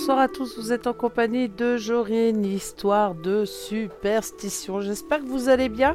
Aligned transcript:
Bonsoir 0.00 0.18
à 0.18 0.28
tous, 0.28 0.56
vous 0.56 0.72
êtes 0.72 0.86
en 0.86 0.94
compagnie 0.94 1.50
de 1.50 1.76
Jorine, 1.76 2.42
histoire 2.42 3.14
de 3.14 3.44
superstition. 3.44 4.80
J'espère 4.80 5.20
que 5.20 5.26
vous 5.26 5.50
allez 5.50 5.68
bien. 5.68 5.94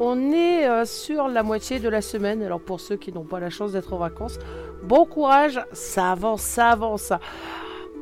On 0.00 0.32
est 0.32 0.68
euh, 0.68 0.84
sur 0.84 1.28
la 1.28 1.42
moitié 1.42 1.80
de 1.80 1.88
la 1.88 2.02
semaine, 2.02 2.42
alors 2.42 2.60
pour 2.60 2.78
ceux 2.78 2.96
qui 2.96 3.10
n'ont 3.10 3.24
pas 3.24 3.40
la 3.40 3.48
chance 3.48 3.72
d'être 3.72 3.94
en 3.94 3.96
vacances, 3.96 4.38
bon 4.82 5.06
courage, 5.06 5.58
ça 5.72 6.12
avance, 6.12 6.42
ça 6.42 6.68
avance. 6.68 7.14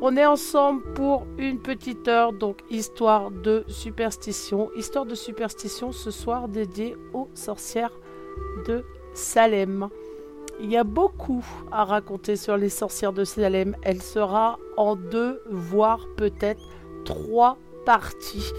On 0.02 0.16
est 0.16 0.26
ensemble 0.26 0.82
pour 0.94 1.28
une 1.38 1.60
petite 1.60 2.08
heure, 2.08 2.32
donc 2.32 2.58
histoire 2.68 3.30
de 3.30 3.62
superstition. 3.68 4.72
Histoire 4.74 5.06
de 5.06 5.14
superstition 5.14 5.92
ce 5.92 6.10
soir 6.10 6.48
dédiée 6.48 6.96
aux 7.14 7.28
sorcières 7.34 7.96
de 8.66 8.84
Salem. 9.14 9.90
Il 10.62 10.70
y 10.70 10.76
a 10.76 10.84
beaucoup 10.84 11.44
à 11.72 11.84
raconter 11.84 12.36
sur 12.36 12.58
les 12.58 12.68
sorcières 12.68 13.14
de 13.14 13.24
Salem. 13.24 13.76
Elle 13.82 14.02
sera 14.02 14.58
en 14.76 14.94
deux, 14.94 15.40
voire 15.50 16.06
peut-être 16.16 16.60
trois 17.04 17.56
parties. 17.86 18.52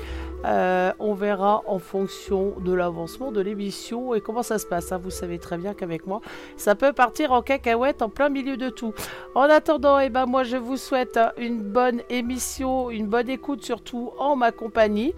Euh, 0.45 0.91
on 0.99 1.13
verra 1.13 1.61
en 1.67 1.79
fonction 1.79 2.53
de 2.59 2.73
l'avancement 2.73 3.31
de 3.31 3.41
l'émission 3.41 4.13
et 4.13 4.21
comment 4.21 4.43
ça 4.43 4.57
se 4.57 4.65
passe. 4.65 4.91
Hein. 4.91 4.99
Vous 5.01 5.11
savez 5.11 5.37
très 5.39 5.57
bien 5.57 5.73
qu'avec 5.73 6.07
moi, 6.07 6.21
ça 6.57 6.75
peut 6.75 6.93
partir 6.93 7.31
en 7.31 7.41
cacahuète 7.41 8.01
en 8.01 8.09
plein 8.09 8.29
milieu 8.29 8.57
de 8.57 8.69
tout. 8.69 8.93
En 9.35 9.43
attendant, 9.43 9.99
eh 9.99 10.09
ben, 10.09 10.25
moi 10.25 10.43
je 10.43 10.57
vous 10.57 10.77
souhaite 10.77 11.19
une 11.37 11.61
bonne 11.61 12.01
émission, 12.09 12.89
une 12.89 13.07
bonne 13.07 13.29
écoute 13.29 13.63
surtout 13.63 14.11
en 14.17 14.35
ma 14.35 14.51
compagnie. 14.51 15.13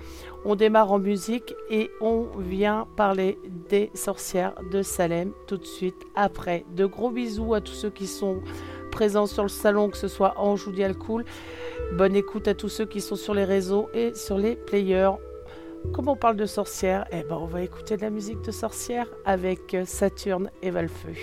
On 0.45 0.55
démarre 0.55 0.91
en 0.91 0.99
musique 0.99 1.55
et 1.69 1.89
on 2.01 2.27
vient 2.37 2.85
parler 2.97 3.39
des 3.69 3.91
sorcières 3.93 4.55
de 4.71 4.81
Salem 4.81 5.31
tout 5.47 5.57
de 5.57 5.65
suite 5.65 5.95
après. 6.15 6.65
De 6.75 6.85
gros 6.85 7.11
bisous 7.11 7.53
à 7.53 7.61
tous 7.61 7.73
ceux 7.73 7.89
qui 7.89 8.07
sont 8.07 8.41
présents 8.91 9.25
sur 9.25 9.43
le 9.43 9.49
salon, 9.49 9.89
que 9.89 9.97
ce 9.97 10.07
soit 10.07 10.35
Ange 10.37 10.67
ou 10.67 10.71
Dialcool. 10.71 11.25
Bonne 11.91 12.15
écoute 12.15 12.47
à 12.47 12.55
tous 12.55 12.69
ceux 12.69 12.85
qui 12.85 13.01
sont 13.01 13.15
sur 13.15 13.33
les 13.33 13.43
réseaux 13.43 13.89
et 13.93 14.13
sur 14.15 14.37
les 14.37 14.55
players. 14.55 15.11
Comme 15.93 16.07
on 16.07 16.15
parle 16.15 16.37
de 16.37 16.45
sorcières, 16.45 17.05
eh 17.11 17.23
ben 17.23 17.35
on 17.35 17.45
va 17.45 17.61
écouter 17.61 17.97
de 17.97 18.01
la 18.01 18.09
musique 18.09 18.41
de 18.41 18.51
sorcières 18.51 19.09
avec 19.25 19.77
Saturne 19.85 20.49
et 20.63 20.71
Valfeu. 20.71 21.13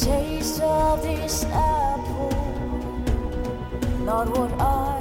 taste 0.00 0.60
of 0.60 1.02
this 1.02 1.44
apple, 1.44 2.30
not 4.04 4.28
what 4.28 4.52
I 4.60 4.98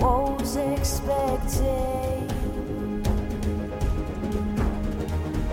was 0.00 0.56
expecting. 0.56 2.26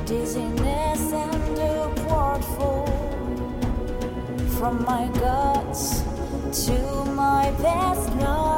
Dizziness 0.05 1.11
and 1.11 1.57
a 1.59 1.93
portful 2.07 2.85
from 4.57 4.83
my 4.85 5.07
guts 5.19 6.01
to 6.65 7.05
my 7.13 7.51
best 7.61 8.09
love. 8.15 8.50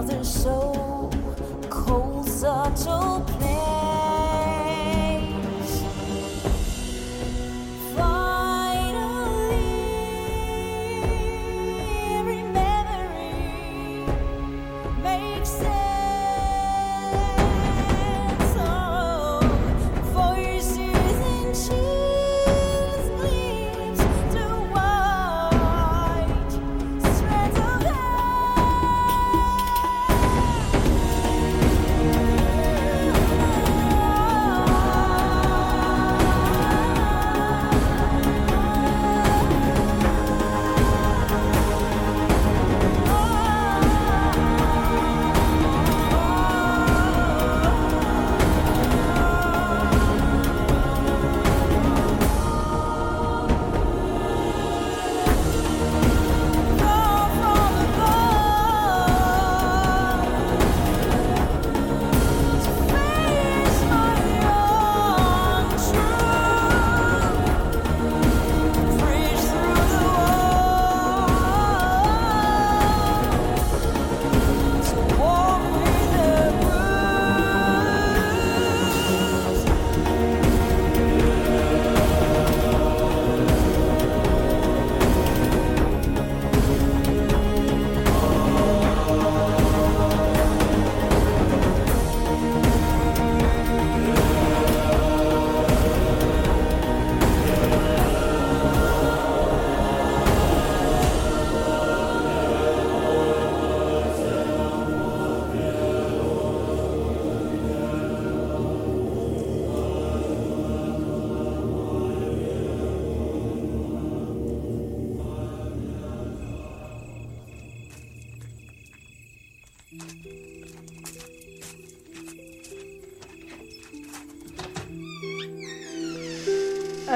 other 0.00 0.24
so 0.24 1.10
cold, 1.68 2.26
subtle. 2.26 3.39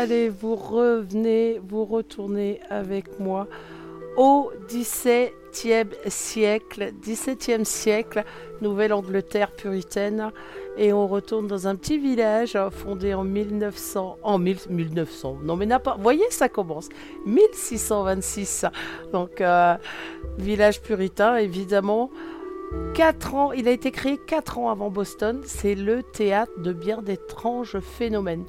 Allez, 0.04 0.28
vous 0.28 0.54
revenez, 0.54 1.58
vous 1.66 1.86
retournez 1.86 2.60
avec 2.68 3.18
moi 3.20 3.48
au 4.18 4.50
XVIIe 4.68 5.88
siècle, 6.08 6.92
XVIIe 7.00 7.64
siècle, 7.64 8.22
Nouvelle-Angleterre 8.60 9.52
puritaine, 9.52 10.30
et 10.76 10.92
on 10.92 11.08
retourne 11.08 11.46
dans 11.46 11.68
un 11.68 11.74
petit 11.74 11.96
village 11.96 12.58
fondé 12.70 13.14
en 13.14 13.24
1900, 13.24 14.18
en 14.22 14.38
1900, 14.38 15.38
non 15.42 15.56
mais 15.56 15.64
n'a 15.64 15.78
pas, 15.78 15.96
voyez 15.98 16.28
ça 16.28 16.50
commence, 16.50 16.90
1626, 17.24 18.66
donc 19.10 19.40
euh, 19.40 19.74
village 20.36 20.82
puritain 20.82 21.36
évidemment. 21.36 22.10
4 22.92 23.34
ans, 23.34 23.52
il 23.52 23.68
a 23.68 23.70
été 23.70 23.90
créé 23.90 24.18
4 24.18 24.58
ans 24.58 24.68
avant 24.68 24.90
Boston, 24.90 25.40
c'est 25.46 25.74
le 25.74 26.02
théâtre 26.02 26.52
de 26.58 26.74
bien 26.74 27.00
d'étranges 27.00 27.78
phénomènes. 27.80 28.44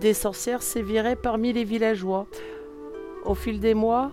Des 0.00 0.14
sorcières 0.14 0.62
séviraient 0.62 1.16
parmi 1.16 1.52
les 1.52 1.64
villageois. 1.64 2.26
Au 3.24 3.34
fil 3.34 3.58
des 3.58 3.74
mois, 3.74 4.12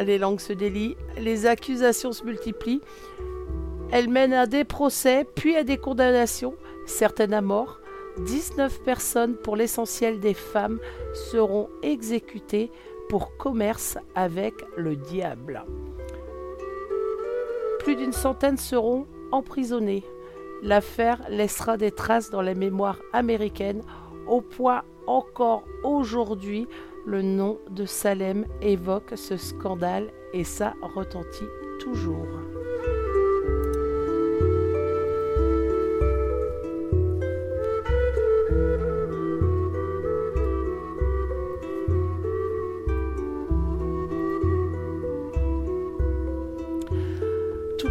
les 0.00 0.18
langues 0.18 0.40
se 0.40 0.52
délient, 0.52 0.96
les 1.18 1.46
accusations 1.46 2.12
se 2.12 2.24
multiplient. 2.24 2.80
Elles 3.90 4.08
mènent 4.08 4.32
à 4.32 4.46
des 4.46 4.64
procès, 4.64 5.26
puis 5.34 5.56
à 5.56 5.64
des 5.64 5.76
condamnations, 5.76 6.54
certaines 6.86 7.34
à 7.34 7.42
mort. 7.42 7.80
19 8.24 8.82
personnes, 8.82 9.36
pour 9.36 9.56
l'essentiel 9.56 10.20
des 10.20 10.34
femmes, 10.34 10.78
seront 11.14 11.68
exécutées 11.82 12.70
pour 13.08 13.36
commerce 13.36 13.98
avec 14.14 14.54
le 14.76 14.96
diable. 14.96 15.64
Plus 17.80 17.96
d'une 17.96 18.12
centaine 18.12 18.58
seront 18.58 19.06
emprisonnées. 19.32 20.04
L'affaire 20.62 21.20
laissera 21.28 21.76
des 21.76 21.92
traces 21.92 22.30
dans 22.30 22.42
la 22.42 22.54
mémoire 22.54 22.98
américaine 23.12 23.82
au 24.28 24.40
point 24.40 24.82
encore 25.06 25.64
aujourd'hui 25.82 26.66
le 27.06 27.22
nom 27.22 27.58
de 27.70 27.86
Salem 27.86 28.46
évoque 28.60 29.12
ce 29.16 29.36
scandale 29.36 30.10
et 30.32 30.44
ça 30.44 30.74
retentit 30.94 31.48
toujours. 31.80 32.26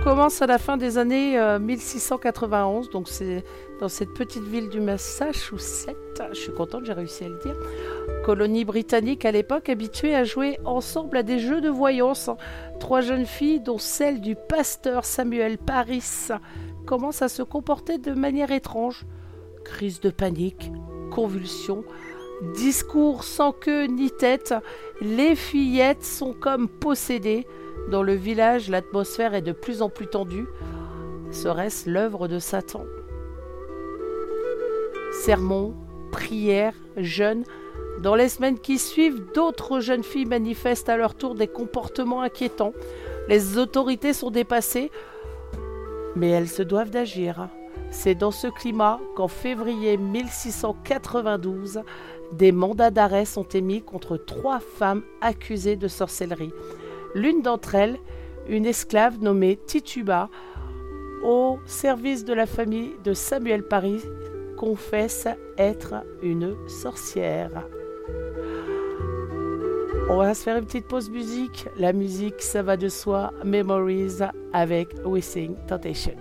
commence 0.08 0.41
à 0.41 0.48
la 0.48 0.58
fin 0.58 0.77
des 0.77 0.98
années 0.98 1.38
1691, 1.60 2.88
euh, 2.88 2.91
donc 2.91 3.10
c'est 3.10 3.44
dans 3.82 3.89
cette 3.89 4.13
petite 4.13 4.46
ville 4.46 4.70
du 4.70 4.79
Massachusetts, 4.79 5.98
je 6.32 6.40
suis 6.40 6.54
contente, 6.54 6.86
j'ai 6.86 6.94
réussi 6.94 7.24
à 7.24 7.30
le 7.30 7.38
dire, 7.40 7.56
colonie 8.26 8.66
britannique 8.66 9.26
à 9.26 9.32
l'époque, 9.32 9.70
habituée 9.70 10.16
à 10.16 10.24
jouer 10.24 10.60
ensemble 10.66 11.18
à 11.18 11.24
des 11.24 11.40
jeux 11.40 11.62
de 11.62 11.70
voyance. 11.70 12.30
Trois 12.80 13.02
jeunes 13.02 13.26
filles, 13.26 13.62
dont 13.62 13.78
celle 13.78 14.22
du 14.22 14.36
pasteur 14.36 15.06
Samuel 15.06 15.58
Paris, 15.58 16.30
commencent 16.86 17.22
à 17.22 17.30
se 17.30 17.44
comporter 17.44 17.98
de 17.98 18.14
manière 18.14 18.52
étrange. 18.52 19.06
Crise 19.64 20.00
de 20.00 20.10
panique, 20.10 20.72
convulsions, 21.12 21.84
discours 22.56 23.24
sans 23.24 23.52
queue 23.52 23.86
ni 23.86 24.12
tête, 24.12 24.54
les 25.02 25.36
fillettes 25.36 26.04
sont 26.04 26.34
comme 26.34 26.68
possédées. 26.68 27.48
Dans 27.90 28.04
le 28.04 28.14
village, 28.14 28.70
l'atmosphère 28.70 29.34
est 29.34 29.42
de 29.42 29.52
plus 29.52 29.82
en 29.82 29.90
plus 29.90 30.08
tendue. 30.08 30.48
Serait-ce 31.32 31.90
l'œuvre 31.90 32.28
de 32.28 32.40
Satan? 32.40 32.86
Sermons, 35.24 35.74
prières, 36.18 36.74
jeûnes. 36.98 37.44
Dans 38.02 38.16
les 38.16 38.28
semaines 38.28 38.58
qui 38.58 38.80
suivent, 38.80 39.22
d'autres 39.36 39.80
jeunes 39.82 40.04
filles 40.04 40.26
manifestent 40.26 40.90
à 40.90 40.98
leur 40.98 41.14
tour 41.14 41.36
des 41.36 41.48
comportements 41.48 42.24
inquiétants. 42.24 42.74
Les 43.30 43.60
autorités 43.60 44.14
sont 44.14 44.32
dépassées, 44.32 44.90
mais 46.16 46.30
elles 46.30 46.50
se 46.50 46.64
doivent 46.64 46.90
d'agir. 46.90 47.50
C'est 47.92 48.16
dans 48.16 48.32
ce 48.32 48.48
climat 48.48 49.00
qu'en 49.16 49.28
février 49.28 49.96
1692, 49.98 51.82
des 52.34 52.52
mandats 52.52 52.92
d'arrêt 52.92 53.26
sont 53.26 53.48
émis 53.50 53.84
contre 53.84 54.18
trois 54.18 54.60
femmes 54.60 55.04
accusées 55.22 55.76
de 55.76 55.88
sorcellerie. 55.88 56.52
L'une 57.14 57.44
d'entre 57.44 57.76
elles, 57.76 58.00
une 58.50 58.66
esclave 58.66 59.22
nommée 59.22 59.60
Tituba, 59.68 60.30
au 61.24 61.60
service 61.68 62.26
de 62.26 62.34
la 62.34 62.48
famille 62.48 62.94
de 63.04 63.14
Samuel 63.14 63.64
Paris, 63.64 64.02
confesse 64.58 65.28
être 65.58 66.04
une 66.22 66.56
sorcière. 66.68 67.66
On 70.10 70.18
va 70.18 70.34
se 70.34 70.44
faire 70.44 70.58
une 70.58 70.66
petite 70.66 70.88
pause 70.88 71.10
musique. 71.10 71.68
La 71.78 71.94
musique, 71.94 72.42
ça 72.42 72.64
va 72.64 72.76
de 72.78 72.90
soi. 72.90 73.32
Memories 73.44 74.20
avec 74.54 74.90
Wishing 75.06 75.56
Temptation. 75.68 76.16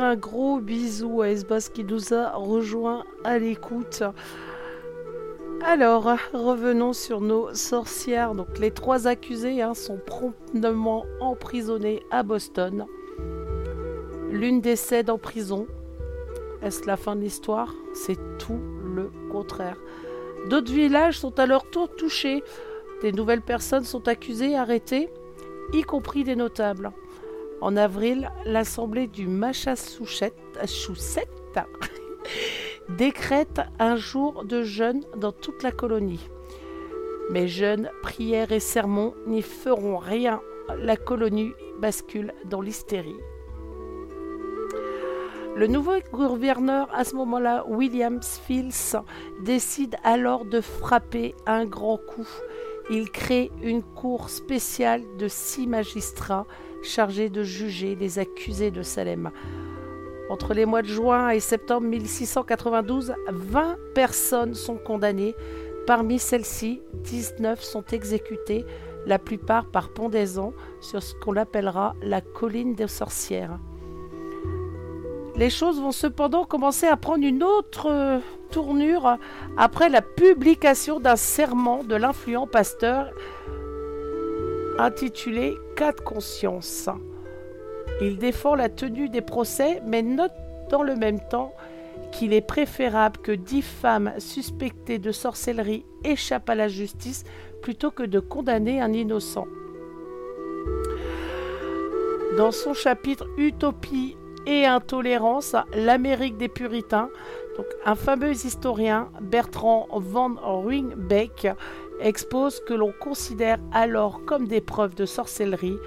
Un 0.00 0.16
gros 0.16 0.60
bisou 0.60 1.22
à 1.22 1.30
Esbas 1.30 1.70
qui 1.72 1.84
nous 1.84 2.12
a 2.12 2.30
rejoint 2.32 3.04
à 3.24 3.38
l'écoute. 3.38 4.02
Alors, 5.64 6.10
revenons 6.32 6.92
sur 6.92 7.20
nos 7.20 7.52
sorcières. 7.54 8.34
Donc, 8.34 8.58
les 8.58 8.70
trois 8.70 9.06
accusés 9.06 9.62
hein, 9.62 9.74
sont 9.74 9.98
promptement 10.04 11.04
emprisonnés 11.20 12.02
à 12.10 12.22
Boston. 12.22 12.86
L'une 14.30 14.60
décède 14.60 15.08
en 15.10 15.18
prison. 15.18 15.66
Est-ce 16.62 16.86
la 16.86 16.96
fin 16.96 17.16
de 17.16 17.22
l'histoire? 17.22 17.74
C'est 17.94 18.18
tout 18.38 18.60
le 18.94 19.10
contraire. 19.30 19.78
D'autres 20.48 20.72
villages 20.72 21.18
sont 21.18 21.38
à 21.38 21.46
leur 21.46 21.68
tour 21.70 21.88
touchés. 21.96 22.44
Des 23.02 23.12
nouvelles 23.12 23.42
personnes 23.42 23.84
sont 23.84 24.08
accusées, 24.08 24.56
arrêtées, 24.56 25.08
y 25.72 25.82
compris 25.82 26.24
des 26.24 26.36
notables. 26.36 26.92
En 27.60 27.76
avril, 27.76 28.30
l'Assemblée 28.44 29.06
du 29.06 29.26
Massachusetts 29.26 30.34
décrète 32.90 33.60
un 33.78 33.96
jour 33.96 34.44
de 34.44 34.62
jeûne 34.62 35.04
dans 35.16 35.32
toute 35.32 35.62
la 35.62 35.72
colonie. 35.72 36.28
Mais 37.30 37.48
jeûnes, 37.48 37.90
prières 38.02 38.52
et 38.52 38.60
sermons 38.60 39.14
n'y 39.26 39.42
feront 39.42 39.96
rien. 39.96 40.40
La 40.78 40.96
colonie 40.96 41.52
bascule 41.80 42.34
dans 42.44 42.60
l'hystérie. 42.60 43.16
Le 45.56 45.66
nouveau 45.66 45.94
gouverneur, 46.12 46.86
à 46.92 47.04
ce 47.04 47.16
moment-là, 47.16 47.64
William 47.66 48.20
Fields, 48.22 49.00
décide 49.42 49.96
alors 50.04 50.44
de 50.44 50.60
frapper 50.60 51.34
un 51.46 51.64
grand 51.64 51.96
coup. 51.96 52.28
Il 52.90 53.10
crée 53.10 53.50
une 53.62 53.82
cour 53.82 54.28
spéciale 54.28 55.02
de 55.18 55.28
six 55.28 55.66
magistrats 55.66 56.46
chargés 56.86 57.28
de 57.28 57.42
juger 57.42 57.96
les 57.98 58.18
accusés 58.18 58.70
de 58.70 58.82
Salem. 58.82 59.30
Entre 60.28 60.54
les 60.54 60.66
mois 60.66 60.82
de 60.82 60.88
juin 60.88 61.30
et 61.30 61.40
septembre 61.40 61.86
1692, 61.86 63.14
20 63.28 63.76
personnes 63.94 64.54
sont 64.54 64.76
condamnées. 64.76 65.34
Parmi 65.86 66.18
celles-ci, 66.18 66.80
19 67.04 67.62
sont 67.62 67.84
exécutées, 67.92 68.64
la 69.06 69.20
plupart 69.20 69.66
par 69.66 69.90
pendaison, 69.90 70.52
sur 70.80 71.02
ce 71.02 71.14
qu'on 71.14 71.36
appellera 71.36 71.94
la 72.02 72.20
colline 72.20 72.74
des 72.74 72.88
sorcières. 72.88 73.58
Les 75.36 75.50
choses 75.50 75.80
vont 75.80 75.92
cependant 75.92 76.44
commencer 76.44 76.86
à 76.86 76.96
prendre 76.96 77.24
une 77.24 77.44
autre 77.44 77.88
euh, 77.90 78.18
tournure 78.50 79.18
après 79.58 79.90
la 79.90 80.00
publication 80.00 80.98
d'un 80.98 81.16
serment 81.16 81.84
de 81.84 81.94
l'influent 81.94 82.46
pasteur 82.46 83.10
intitulé 84.78 85.54
Cas 85.76 85.92
de 85.92 86.00
conscience. 86.00 86.88
Il 88.00 88.18
défend 88.18 88.54
la 88.54 88.68
tenue 88.68 89.08
des 89.08 89.22
procès, 89.22 89.82
mais 89.86 90.02
note 90.02 90.32
dans 90.70 90.82
le 90.82 90.96
même 90.96 91.20
temps 91.28 91.52
qu'il 92.12 92.32
est 92.32 92.46
préférable 92.46 93.18
que 93.18 93.32
dix 93.32 93.62
femmes 93.62 94.12
suspectées 94.18 94.98
de 94.98 95.12
sorcellerie 95.12 95.84
échappent 96.04 96.50
à 96.50 96.54
la 96.54 96.68
justice 96.68 97.24
plutôt 97.62 97.90
que 97.90 98.02
de 98.02 98.20
condamner 98.20 98.80
un 98.80 98.92
innocent. 98.92 99.46
Dans 102.36 102.52
son 102.52 102.74
chapitre 102.74 103.26
Utopie 103.38 104.16
et 104.46 104.66
intolérance, 104.66 105.56
l'Amérique 105.74 106.36
des 106.36 106.48
puritains. 106.48 107.10
Un 107.86 107.94
fameux 107.94 108.32
historien, 108.32 109.08
Bertrand 109.22 109.88
van 109.92 110.34
Ruynbeck, 110.42 111.48
expose 112.00 112.60
que 112.60 112.74
l'on 112.74 112.92
considère 112.92 113.58
alors 113.72 114.24
comme 114.24 114.46
des 114.46 114.60
preuves 114.60 114.94
de 114.94 115.06
sorcellerie. 115.06 115.78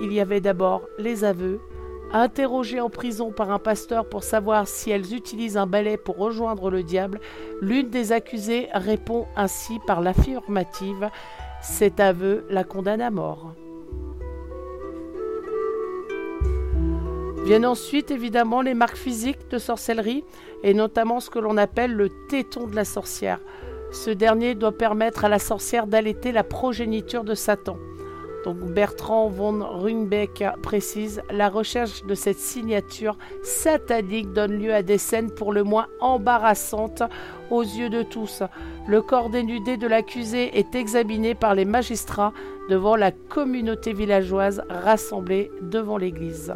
Il 0.00 0.12
y 0.12 0.20
avait 0.20 0.40
d'abord 0.40 0.82
les 0.98 1.24
aveux, 1.24 1.60
interrogées 2.12 2.80
en 2.80 2.90
prison 2.90 3.30
par 3.30 3.50
un 3.50 3.58
pasteur 3.58 4.08
pour 4.08 4.24
savoir 4.24 4.66
si 4.66 4.90
elles 4.90 5.14
utilisent 5.14 5.56
un 5.56 5.66
balai 5.66 5.96
pour 5.96 6.16
rejoindre 6.16 6.70
le 6.70 6.82
diable, 6.82 7.20
l'une 7.60 7.90
des 7.90 8.12
accusées 8.12 8.68
répond 8.72 9.26
ainsi 9.36 9.78
par 9.86 10.00
l'affirmative. 10.00 11.08
Cet 11.62 12.00
aveu 12.00 12.44
la 12.48 12.64
condamne 12.64 13.02
à 13.02 13.10
mort. 13.10 13.52
Viennent 17.44 17.66
ensuite 17.66 18.10
évidemment 18.10 18.60
les 18.62 18.74
marques 18.74 18.96
physiques 18.96 19.48
de 19.50 19.58
sorcellerie 19.58 20.24
et 20.62 20.74
notamment 20.74 21.20
ce 21.20 21.30
que 21.30 21.38
l'on 21.38 21.56
appelle 21.56 21.92
le 21.92 22.08
téton 22.28 22.66
de 22.66 22.76
la 22.76 22.84
sorcière. 22.84 23.40
Ce 23.92 24.10
dernier 24.10 24.54
doit 24.54 24.76
permettre 24.76 25.24
à 25.24 25.28
la 25.28 25.38
sorcière 25.38 25.86
d'allaiter 25.86 26.32
la 26.32 26.44
progéniture 26.44 27.24
de 27.24 27.34
Satan. 27.34 27.76
Donc 28.44 28.56
Bertrand 28.58 29.28
von 29.28 29.62
Runbeck 29.62 30.44
précise 30.62 31.20
la 31.30 31.48
recherche 31.48 32.04
de 32.04 32.14
cette 32.14 32.38
signature 32.38 33.18
satanique 33.42 34.32
donne 34.32 34.58
lieu 34.58 34.72
à 34.72 34.82
des 34.82 34.96
scènes 34.96 35.30
pour 35.30 35.52
le 35.52 35.62
moins 35.62 35.88
embarrassantes 36.00 37.02
aux 37.50 37.62
yeux 37.62 37.90
de 37.90 38.02
tous. 38.02 38.42
Le 38.86 39.02
corps 39.02 39.28
dénudé 39.28 39.76
de 39.76 39.86
l'accusé 39.86 40.58
est 40.58 40.74
examiné 40.74 41.34
par 41.34 41.54
les 41.54 41.66
magistrats 41.66 42.32
devant 42.70 42.96
la 42.96 43.10
communauté 43.10 43.92
villageoise 43.92 44.62
rassemblée 44.70 45.50
devant 45.60 45.98
l'église. 45.98 46.54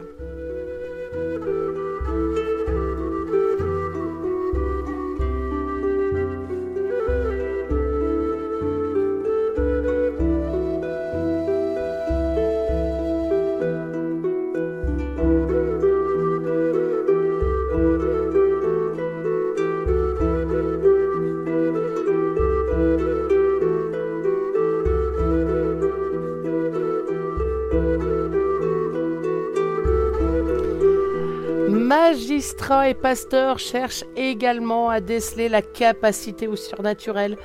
Et 32.87 32.95
pasteurs 32.95 33.59
cherchent 33.59 34.05
également 34.17 34.89
à 34.89 35.01
déceler 35.01 35.49
la 35.49 35.63
capacité 35.63 36.49
au 36.49 36.57
surnaturel. 36.57 37.37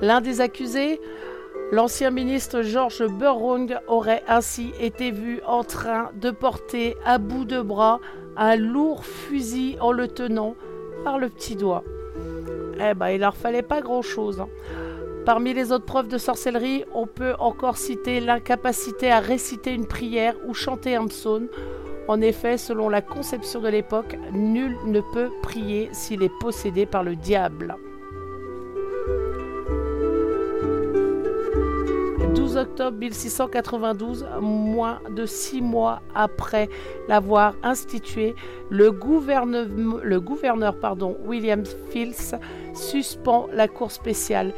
L'un 0.00 0.20
des 0.20 0.40
accusés, 0.40 1.00
l'ancien 1.70 2.10
ministre 2.10 2.62
George 2.62 3.06
Burrung, 3.06 3.76
aurait 3.86 4.22
ainsi 4.28 4.72
été 4.80 5.10
vu 5.10 5.40
en 5.46 5.64
train 5.64 6.10
de 6.14 6.30
porter 6.30 6.96
à 7.04 7.18
bout 7.18 7.44
de 7.44 7.60
bras 7.60 8.00
un 8.36 8.56
lourd 8.56 9.04
fusil 9.04 9.76
en 9.80 9.92
le 9.92 10.08
tenant 10.08 10.56
par 11.04 11.18
le 11.18 11.28
petit 11.28 11.56
doigt. 11.56 11.84
Eh 12.80 12.94
ben, 12.94 13.10
il 13.10 13.20
leur 13.20 13.36
fallait 13.36 13.62
pas 13.62 13.80
grand-chose. 13.80 14.40
Hein. 14.40 14.48
Parmi 15.24 15.54
les 15.54 15.72
autres 15.72 15.86
preuves 15.86 16.08
de 16.08 16.18
sorcellerie, 16.18 16.84
on 16.92 17.06
peut 17.06 17.34
encore 17.38 17.76
citer 17.78 18.20
l'incapacité 18.20 19.10
à 19.10 19.20
réciter 19.20 19.72
une 19.72 19.86
prière 19.86 20.34
ou 20.46 20.54
chanter 20.54 20.96
un 20.96 21.06
psaume 21.06 21.48
en 22.08 22.20
effet, 22.20 22.58
selon 22.58 22.88
la 22.88 23.00
conception 23.00 23.60
de 23.60 23.68
l'époque, 23.68 24.16
nul 24.32 24.76
ne 24.86 25.00
peut 25.00 25.30
prier 25.42 25.88
s'il 25.92 26.22
est 26.22 26.38
possédé 26.40 26.86
par 26.86 27.02
le 27.02 27.16
diable. 27.16 27.76
12 32.34 32.56
octobre 32.56 32.98
1692, 32.98 34.26
moins 34.40 35.00
de 35.10 35.24
six 35.26 35.62
mois 35.62 36.02
après 36.14 36.68
l'avoir 37.08 37.54
institué, 37.62 38.34
le 38.70 38.90
gouverneur, 38.90 40.76
pardon, 40.78 41.16
William 41.24 41.64
Fields 41.90 42.36
suspend 42.74 43.48
la 43.52 43.68
cour 43.68 43.90
spéciale. 43.90 44.52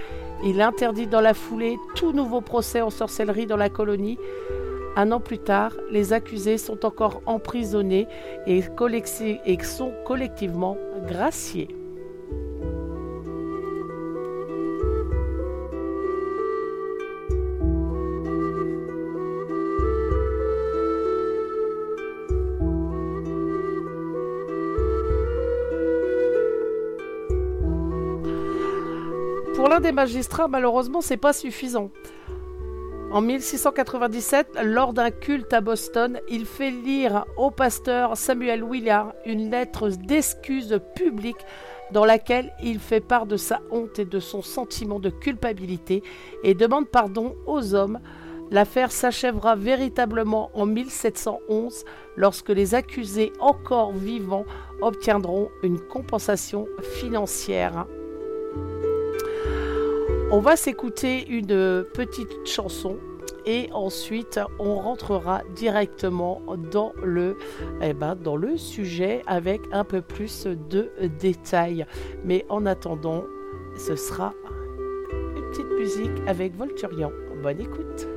Il 0.44 0.60
interdit 0.60 1.06
dans 1.06 1.20
la 1.20 1.32
foulée 1.32 1.78
tout 1.94 2.12
nouveau 2.12 2.40
procès 2.40 2.82
en 2.82 2.90
sorcellerie 2.90 3.46
dans 3.46 3.56
la 3.56 3.70
colonie. 3.70 4.18
Un 4.98 5.12
an 5.12 5.20
plus 5.20 5.38
tard, 5.38 5.76
les 5.90 6.14
accusés 6.14 6.56
sont 6.56 6.86
encore 6.86 7.20
emprisonnés 7.26 8.08
et, 8.46 8.62
sont 9.62 9.92
collectivement 10.06 10.78
graciés. 11.06 11.68
Pour 29.54 29.68
l'un 29.68 29.80
des 29.80 29.92
magistrats, 29.92 30.48
malheureusement, 30.48 31.02
c'est 31.02 31.18
pas 31.18 31.34
suffisant. 31.34 31.90
En 33.12 33.20
1697, 33.20 34.58
lors 34.64 34.92
d'un 34.92 35.10
culte 35.10 35.52
à 35.52 35.60
Boston, 35.60 36.20
il 36.28 36.44
fait 36.44 36.70
lire 36.70 37.24
au 37.36 37.50
pasteur 37.50 38.16
Samuel 38.16 38.64
Willard 38.64 39.14
une 39.24 39.50
lettre 39.50 39.88
d'excuse 39.88 40.78
publique 40.94 41.36
dans 41.92 42.04
laquelle 42.04 42.52
il 42.62 42.80
fait 42.80 43.00
part 43.00 43.26
de 43.26 43.36
sa 43.36 43.60
honte 43.70 43.98
et 43.98 44.04
de 44.04 44.18
son 44.18 44.42
sentiment 44.42 44.98
de 44.98 45.10
culpabilité 45.10 46.02
et 46.42 46.54
demande 46.54 46.88
pardon 46.88 47.36
aux 47.46 47.74
hommes 47.74 48.00
L'affaire 48.50 48.92
s'achèvera 48.92 49.56
véritablement 49.56 50.50
en 50.54 50.66
1711 50.66 51.84
lorsque 52.16 52.50
les 52.50 52.74
accusés 52.74 53.32
encore 53.40 53.92
vivants 53.92 54.44
obtiendront 54.80 55.50
une 55.62 55.80
compensation 55.80 56.68
financière. 56.80 57.86
On 60.32 60.40
va 60.40 60.56
s'écouter 60.56 61.24
une 61.28 61.84
petite 61.94 62.46
chanson 62.46 62.96
et 63.46 63.68
ensuite 63.72 64.40
on 64.58 64.74
rentrera 64.74 65.42
directement 65.54 66.42
dans 66.72 66.92
le, 67.00 67.38
eh 67.80 67.94
ben, 67.94 68.16
dans 68.16 68.34
le 68.34 68.56
sujet 68.56 69.22
avec 69.28 69.60
un 69.70 69.84
peu 69.84 70.02
plus 70.02 70.46
de 70.46 70.90
détails. 71.20 71.86
Mais 72.24 72.44
en 72.48 72.66
attendant, 72.66 73.22
ce 73.76 73.94
sera 73.94 74.34
une 75.12 75.48
petite 75.50 75.70
musique 75.78 76.26
avec 76.26 76.56
Volturian. 76.56 77.12
Bonne 77.40 77.60
écoute. 77.60 78.08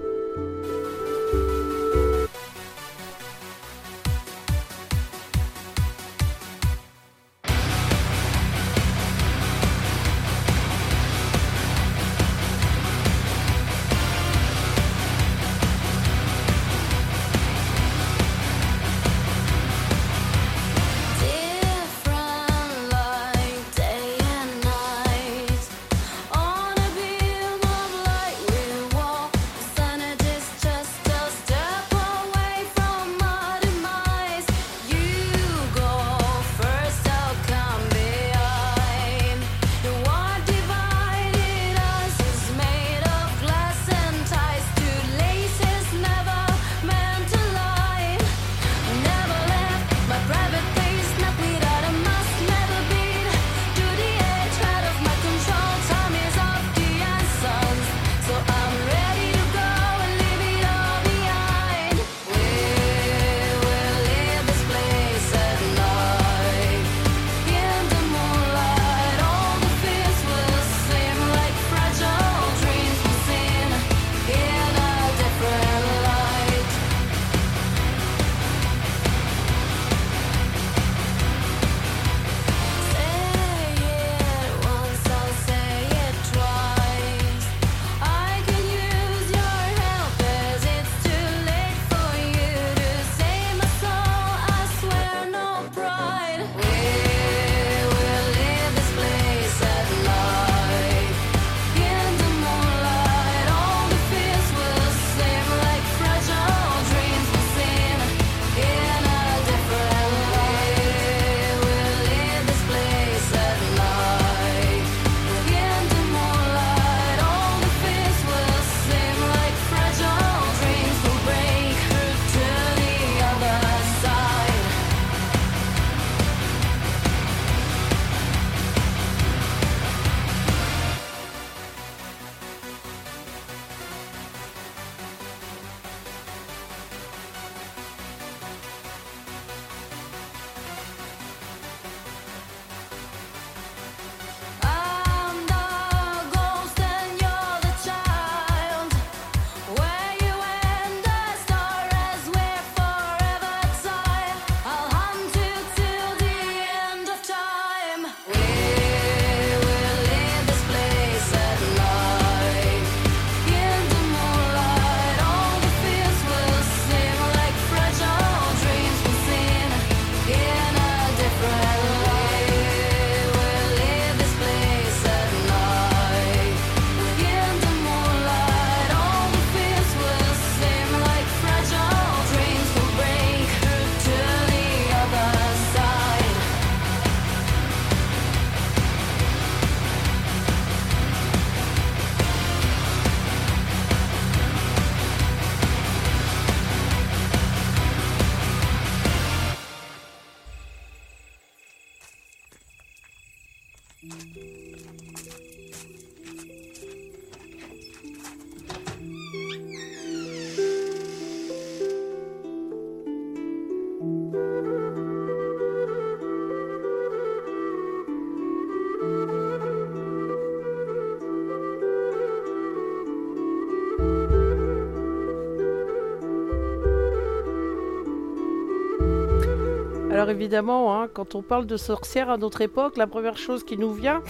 Évidemment, 230.30 230.96
hein, 230.96 231.08
quand 231.12 231.34
on 231.34 231.42
parle 231.42 231.65
de 231.65 231.76
sorcières 231.76 232.30
à 232.30 232.38
notre 232.38 232.62
époque, 232.62 232.98
la 232.98 233.08
première 233.08 233.38
chose 233.38 233.63
qui 233.63 233.78
nous 233.78 233.92
vient, 233.92 234.22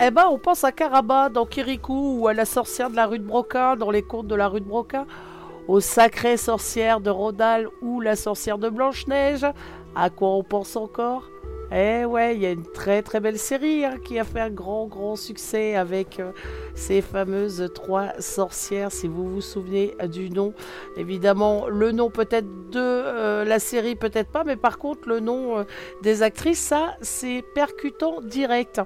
eh 0.00 0.10
ben, 0.10 0.26
on 0.30 0.38
pense 0.38 0.64
à 0.64 0.72
Karaba 0.72 1.28
dans 1.28 1.46
Kirikou 1.46 2.18
ou 2.18 2.26
à 2.26 2.34
la 2.34 2.44
sorcière 2.44 2.90
de 2.90 2.96
la 2.96 3.06
rue 3.06 3.20
de 3.20 3.24
Broca 3.24 3.76
dans 3.76 3.90
les 3.90 4.02
contes 4.02 4.26
de 4.26 4.34
la 4.34 4.48
rue 4.48 4.60
de 4.60 4.66
Broca, 4.66 5.06
aux 5.68 5.80
sacrées 5.80 6.36
sorcières 6.36 7.00
de 7.00 7.10
Rodal 7.10 7.68
ou 7.82 8.00
la 8.00 8.16
sorcière 8.16 8.58
de 8.58 8.68
Blanche-Neige. 8.68 9.46
À 9.94 10.10
quoi 10.10 10.30
on 10.30 10.42
pense 10.42 10.74
encore? 10.74 11.22
Eh 11.74 12.04
ouais, 12.04 12.34
il 12.36 12.42
y 12.42 12.46
a 12.46 12.50
une 12.50 12.66
très 12.66 13.02
très 13.02 13.18
belle 13.20 13.38
série 13.38 13.84
hein, 13.84 13.94
qui 14.04 14.18
a 14.18 14.24
fait 14.24 14.40
un 14.40 14.50
grand 14.50 14.86
grand 14.86 15.16
succès 15.16 15.74
avec 15.74 16.20
euh, 16.20 16.32
ces 16.74 17.00
fameuses 17.00 17.70
trois 17.74 18.12
sorcières, 18.18 18.92
si 18.92 19.08
vous 19.08 19.28
vous 19.30 19.40
souvenez 19.40 19.94
du 20.10 20.28
nom. 20.28 20.52
Évidemment, 20.98 21.68
le 21.68 21.92
nom 21.92 22.10
peut-être 22.10 22.70
de 22.70 22.78
euh, 22.78 23.44
la 23.44 23.58
série, 23.58 23.96
peut-être 23.96 24.30
pas, 24.30 24.44
mais 24.44 24.56
par 24.56 24.76
contre 24.76 25.08
le 25.08 25.20
nom 25.20 25.60
euh, 25.60 25.64
des 26.02 26.22
actrices, 26.22 26.60
ça 26.60 26.96
c'est 27.00 27.42
percutant 27.54 28.20
direct. 28.20 28.82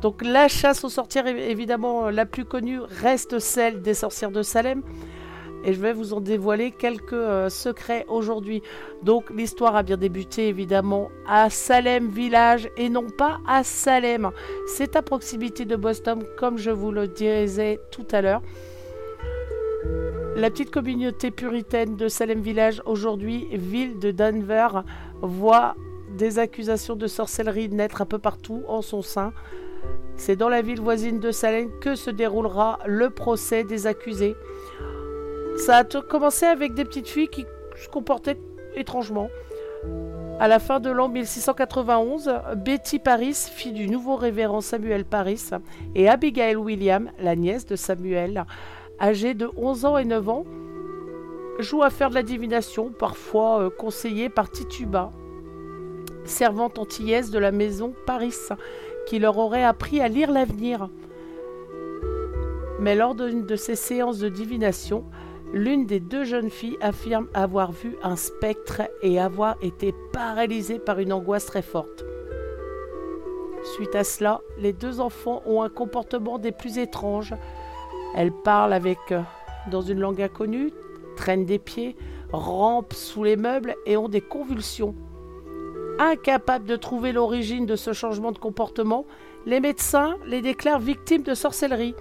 Donc 0.00 0.22
la 0.22 0.46
chasse 0.46 0.84
aux 0.84 0.88
sorcières, 0.88 1.26
évidemment, 1.26 2.10
la 2.10 2.26
plus 2.26 2.44
connue 2.44 2.80
reste 2.80 3.40
celle 3.40 3.82
des 3.82 3.94
sorcières 3.94 4.30
de 4.30 4.42
Salem. 4.42 4.82
Et 5.64 5.72
je 5.72 5.80
vais 5.80 5.92
vous 5.92 6.12
en 6.12 6.20
dévoiler 6.20 6.70
quelques 6.70 7.12
euh, 7.12 7.48
secrets 7.48 8.04
aujourd'hui. 8.08 8.62
Donc 9.02 9.30
l'histoire 9.30 9.76
a 9.76 9.82
bien 9.82 9.96
débuté 9.96 10.48
évidemment 10.48 11.10
à 11.26 11.50
Salem 11.50 12.08
village 12.08 12.68
et 12.76 12.88
non 12.88 13.06
pas 13.08 13.40
à 13.46 13.64
Salem. 13.64 14.30
C'est 14.66 14.96
à 14.96 15.02
proximité 15.02 15.64
de 15.64 15.76
Boston 15.76 16.24
comme 16.36 16.58
je 16.58 16.70
vous 16.70 16.92
le 16.92 17.08
disais 17.08 17.80
tout 17.90 18.06
à 18.12 18.22
l'heure. 18.22 18.42
La 20.36 20.48
petite 20.48 20.70
communauté 20.70 21.30
puritaine 21.30 21.96
de 21.96 22.08
Salem 22.08 22.40
Village, 22.40 22.80
aujourd'hui 22.86 23.48
ville 23.52 23.98
de 23.98 24.10
Denver, 24.10 24.68
voit 25.20 25.74
des 26.16 26.38
accusations 26.38 26.96
de 26.96 27.06
sorcellerie 27.06 27.68
naître 27.68 28.00
un 28.00 28.06
peu 28.06 28.18
partout 28.18 28.62
en 28.68 28.80
son 28.80 29.02
sein. 29.02 29.32
C'est 30.16 30.36
dans 30.36 30.48
la 30.48 30.62
ville 30.62 30.80
voisine 30.80 31.18
de 31.18 31.30
Salem 31.30 31.70
que 31.80 31.94
se 31.94 32.10
déroulera 32.10 32.78
le 32.86 33.10
procès 33.10 33.64
des 33.64 33.86
accusés. 33.86 34.36
Ça 35.60 35.76
a 35.76 35.84
commencé 35.84 36.46
avec 36.46 36.72
des 36.72 36.86
petites 36.86 37.08
filles 37.08 37.28
qui 37.28 37.44
se 37.76 37.88
comportaient 37.88 38.38
étrangement. 38.74 39.28
À 40.38 40.48
la 40.48 40.58
fin 40.58 40.80
de 40.80 40.90
l'an 40.90 41.10
1691, 41.10 42.32
Betty 42.56 42.98
Paris, 42.98 43.34
fille 43.34 43.72
du 43.72 43.86
nouveau 43.86 44.16
révérend 44.16 44.62
Samuel 44.62 45.04
Paris, 45.04 45.50
et 45.94 46.08
Abigail 46.08 46.56
William, 46.56 47.10
la 47.18 47.36
nièce 47.36 47.66
de 47.66 47.76
Samuel, 47.76 48.46
âgée 48.98 49.34
de 49.34 49.50
11 49.58 49.84
ans 49.84 49.98
et 49.98 50.06
9 50.06 50.28
ans, 50.30 50.44
jouent 51.58 51.82
à 51.82 51.90
faire 51.90 52.08
de 52.08 52.14
la 52.14 52.22
divination, 52.22 52.90
parfois 52.90 53.60
euh, 53.60 53.70
conseillée 53.70 54.30
par 54.30 54.50
Tituba, 54.50 55.12
servante 56.24 56.78
antillaise 56.78 57.30
de 57.30 57.38
la 57.38 57.52
maison 57.52 57.92
Paris, 58.06 58.34
qui 59.06 59.18
leur 59.18 59.36
aurait 59.36 59.64
appris 59.64 60.00
à 60.00 60.08
lire 60.08 60.30
l'avenir. 60.30 60.88
Mais 62.78 62.94
lors 62.94 63.14
d'une 63.14 63.44
de 63.44 63.56
ces 63.56 63.76
séances 63.76 64.18
de 64.20 64.30
divination, 64.30 65.04
L'une 65.52 65.84
des 65.84 65.98
deux 65.98 66.22
jeunes 66.22 66.50
filles 66.50 66.78
affirme 66.80 67.26
avoir 67.34 67.72
vu 67.72 67.96
un 68.04 68.14
spectre 68.14 68.82
et 69.02 69.18
avoir 69.18 69.56
été 69.62 69.92
paralysée 70.12 70.78
par 70.78 71.00
une 71.00 71.12
angoisse 71.12 71.46
très 71.46 71.62
forte. 71.62 72.04
Suite 73.74 73.96
à 73.96 74.04
cela, 74.04 74.40
les 74.58 74.72
deux 74.72 75.00
enfants 75.00 75.42
ont 75.46 75.62
un 75.62 75.68
comportement 75.68 76.38
des 76.38 76.52
plus 76.52 76.78
étranges. 76.78 77.34
Elles 78.14 78.32
parlent 78.32 78.72
avec 78.72 78.98
euh, 79.10 79.22
dans 79.72 79.82
une 79.82 79.98
langue 79.98 80.22
inconnue, 80.22 80.70
traînent 81.16 81.46
des 81.46 81.58
pieds, 81.58 81.96
rampent 82.32 82.94
sous 82.94 83.24
les 83.24 83.36
meubles 83.36 83.74
et 83.86 83.96
ont 83.96 84.08
des 84.08 84.20
convulsions. 84.20 84.94
Incapables 85.98 86.64
de 86.64 86.76
trouver 86.76 87.10
l'origine 87.10 87.66
de 87.66 87.76
ce 87.76 87.92
changement 87.92 88.30
de 88.30 88.38
comportement, 88.38 89.04
les 89.46 89.58
médecins 89.58 90.16
les 90.26 90.42
déclarent 90.42 90.78
victimes 90.78 91.22
de 91.22 91.34
sorcellerie 91.34 91.96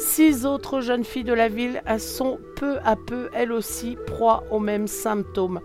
Six 0.00 0.46
autres 0.46 0.80
jeunes 0.80 1.04
filles 1.04 1.24
de 1.24 1.34
la 1.34 1.48
ville 1.48 1.82
sont 1.98 2.38
peu 2.56 2.78
à 2.86 2.96
peu, 2.96 3.28
elles 3.34 3.52
aussi, 3.52 3.98
proies 4.06 4.44
aux 4.50 4.58
mêmes 4.58 4.86
symptômes. 4.86 5.60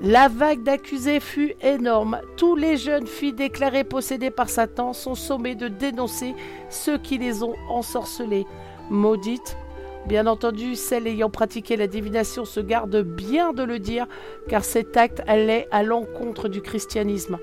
La 0.00 0.28
vague 0.28 0.62
d'accusés 0.62 1.18
fut 1.18 1.54
énorme. 1.60 2.20
Tous 2.36 2.54
les 2.54 2.76
jeunes 2.76 3.08
filles 3.08 3.32
déclarées 3.32 3.82
possédées 3.82 4.30
par 4.30 4.48
Satan 4.48 4.92
sont 4.92 5.16
sommées 5.16 5.56
de 5.56 5.66
dénoncer 5.66 6.36
ceux 6.70 6.98
qui 6.98 7.18
les 7.18 7.42
ont 7.42 7.56
ensorcelées. 7.68 8.46
Maudites, 8.90 9.56
bien 10.06 10.28
entendu, 10.28 10.76
celles 10.76 11.08
ayant 11.08 11.28
pratiqué 11.28 11.76
la 11.76 11.88
divination 11.88 12.44
se 12.44 12.60
gardent 12.60 13.02
bien 13.02 13.52
de 13.52 13.64
le 13.64 13.80
dire, 13.80 14.06
car 14.48 14.64
cet 14.64 14.96
acte 14.96 15.22
allait 15.26 15.66
à 15.72 15.82
l'encontre 15.82 16.48
du 16.48 16.62
christianisme. 16.62 17.38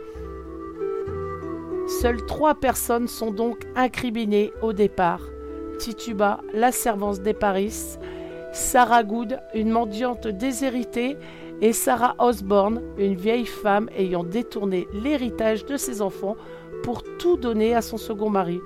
Seules 2.01 2.25
trois 2.25 2.55
personnes 2.55 3.09
sont 3.09 3.31
donc 3.31 3.65
incriminées 3.75 4.53
au 4.61 4.71
départ. 4.71 5.32
Tituba, 5.77 6.39
la 6.53 6.71
servante 6.71 7.21
des 7.21 7.33
Paris, 7.33 7.97
Sarah 8.53 9.03
Good, 9.03 9.39
une 9.53 9.69
mendiante 9.69 10.27
déshéritée, 10.27 11.17
et 11.61 11.73
Sarah 11.73 12.15
Osborne, 12.19 12.81
une 12.97 13.15
vieille 13.15 13.45
femme 13.45 13.89
ayant 13.95 14.23
détourné 14.23 14.87
l'héritage 14.93 15.65
de 15.65 15.77
ses 15.77 16.01
enfants 16.01 16.35
pour 16.83 17.03
tout 17.17 17.37
donner 17.37 17.73
à 17.73 17.81
son 17.81 17.97
second 17.97 18.29
mari. 18.29 18.59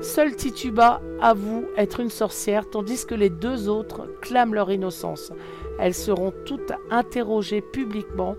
Seule 0.00 0.34
Tituba 0.34 1.02
avoue 1.20 1.66
être 1.76 2.00
une 2.00 2.08
sorcière, 2.08 2.70
tandis 2.70 3.04
que 3.04 3.14
les 3.14 3.28
deux 3.28 3.68
autres 3.68 4.08
clament 4.22 4.54
leur 4.54 4.70
innocence. 4.70 5.32
Elles 5.78 5.94
seront 5.94 6.32
toutes 6.46 6.72
interrogées 6.90 7.60
publiquement. 7.60 8.36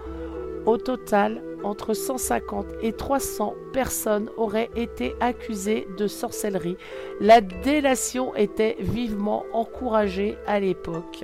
Au 0.66 0.78
total, 0.78 1.44
entre 1.64 1.94
150 1.94 2.66
et 2.82 2.94
300 2.94 3.56
personnes 3.74 4.30
auraient 4.38 4.70
été 4.76 5.16
accusées 5.20 5.88
de 5.98 6.08
sorcellerie. 6.08 6.78
La 7.20 7.42
délation 7.42 8.36
était 8.36 8.78
vivement 8.80 9.46
encouragée 9.54 10.38
à 10.48 10.60
l'époque. 10.60 11.24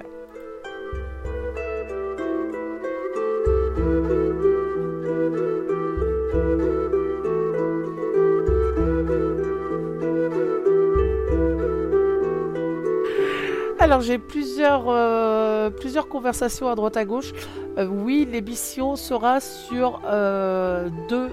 Alors 13.79 14.01
j'ai 14.01 14.19
plusieurs, 14.19 14.89
euh, 14.89 15.69
plusieurs 15.69 16.09
conversations 16.09 16.67
à 16.67 16.75
droite 16.75 16.97
à 16.97 17.05
gauche. 17.05 17.31
Euh, 17.77 17.85
oui, 17.85 18.27
l'émission 18.31 18.95
sera 18.95 19.39
euh, 19.73 20.89
deux, 21.09 21.29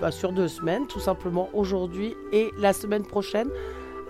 bah, 0.00 0.10
sur 0.10 0.32
deux 0.32 0.48
semaines, 0.48 0.86
tout 0.86 1.00
simplement 1.00 1.48
aujourd'hui 1.54 2.14
et 2.32 2.50
la 2.58 2.72
semaine 2.72 3.04
prochaine, 3.04 3.48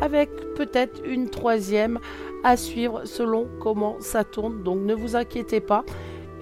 avec 0.00 0.30
peut-être 0.54 1.00
une 1.04 1.30
troisième 1.30 1.98
à 2.44 2.56
suivre 2.56 3.04
selon 3.04 3.46
comment 3.60 3.96
ça 4.00 4.24
tourne. 4.24 4.62
Donc 4.62 4.80
ne 4.80 4.94
vous 4.94 5.16
inquiétez 5.16 5.60
pas. 5.60 5.84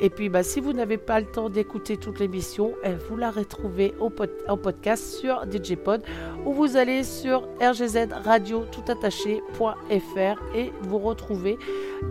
Et 0.00 0.10
puis, 0.10 0.28
bah, 0.28 0.42
si 0.42 0.58
vous 0.60 0.72
n'avez 0.72 0.98
pas 0.98 1.20
le 1.20 1.26
temps 1.26 1.48
d'écouter 1.48 1.96
toute 1.96 2.18
l'émission, 2.18 2.72
eh, 2.82 2.94
vous 3.08 3.16
la 3.16 3.30
retrouvez 3.30 3.94
au 4.00 4.10
podcast 4.10 5.14
sur 5.14 5.44
DJPod 5.50 6.02
ou 6.44 6.52
vous 6.52 6.76
allez 6.76 7.04
sur 7.04 7.48
rgzradio.toutattaché.fr 7.60 10.42
et 10.54 10.72
vous 10.82 10.98
retrouvez 10.98 11.58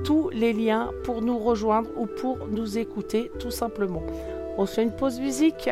tous 0.03 0.29
les 0.29 0.53
liens 0.53 0.91
pour 1.03 1.21
nous 1.21 1.37
rejoindre 1.37 1.89
ou 1.97 2.05
pour 2.05 2.47
nous 2.47 2.77
écouter 2.77 3.29
tout 3.39 3.51
simplement. 3.51 4.03
On 4.57 4.65
fait 4.65 4.83
une 4.83 4.95
pause 4.95 5.19
musique. 5.19 5.69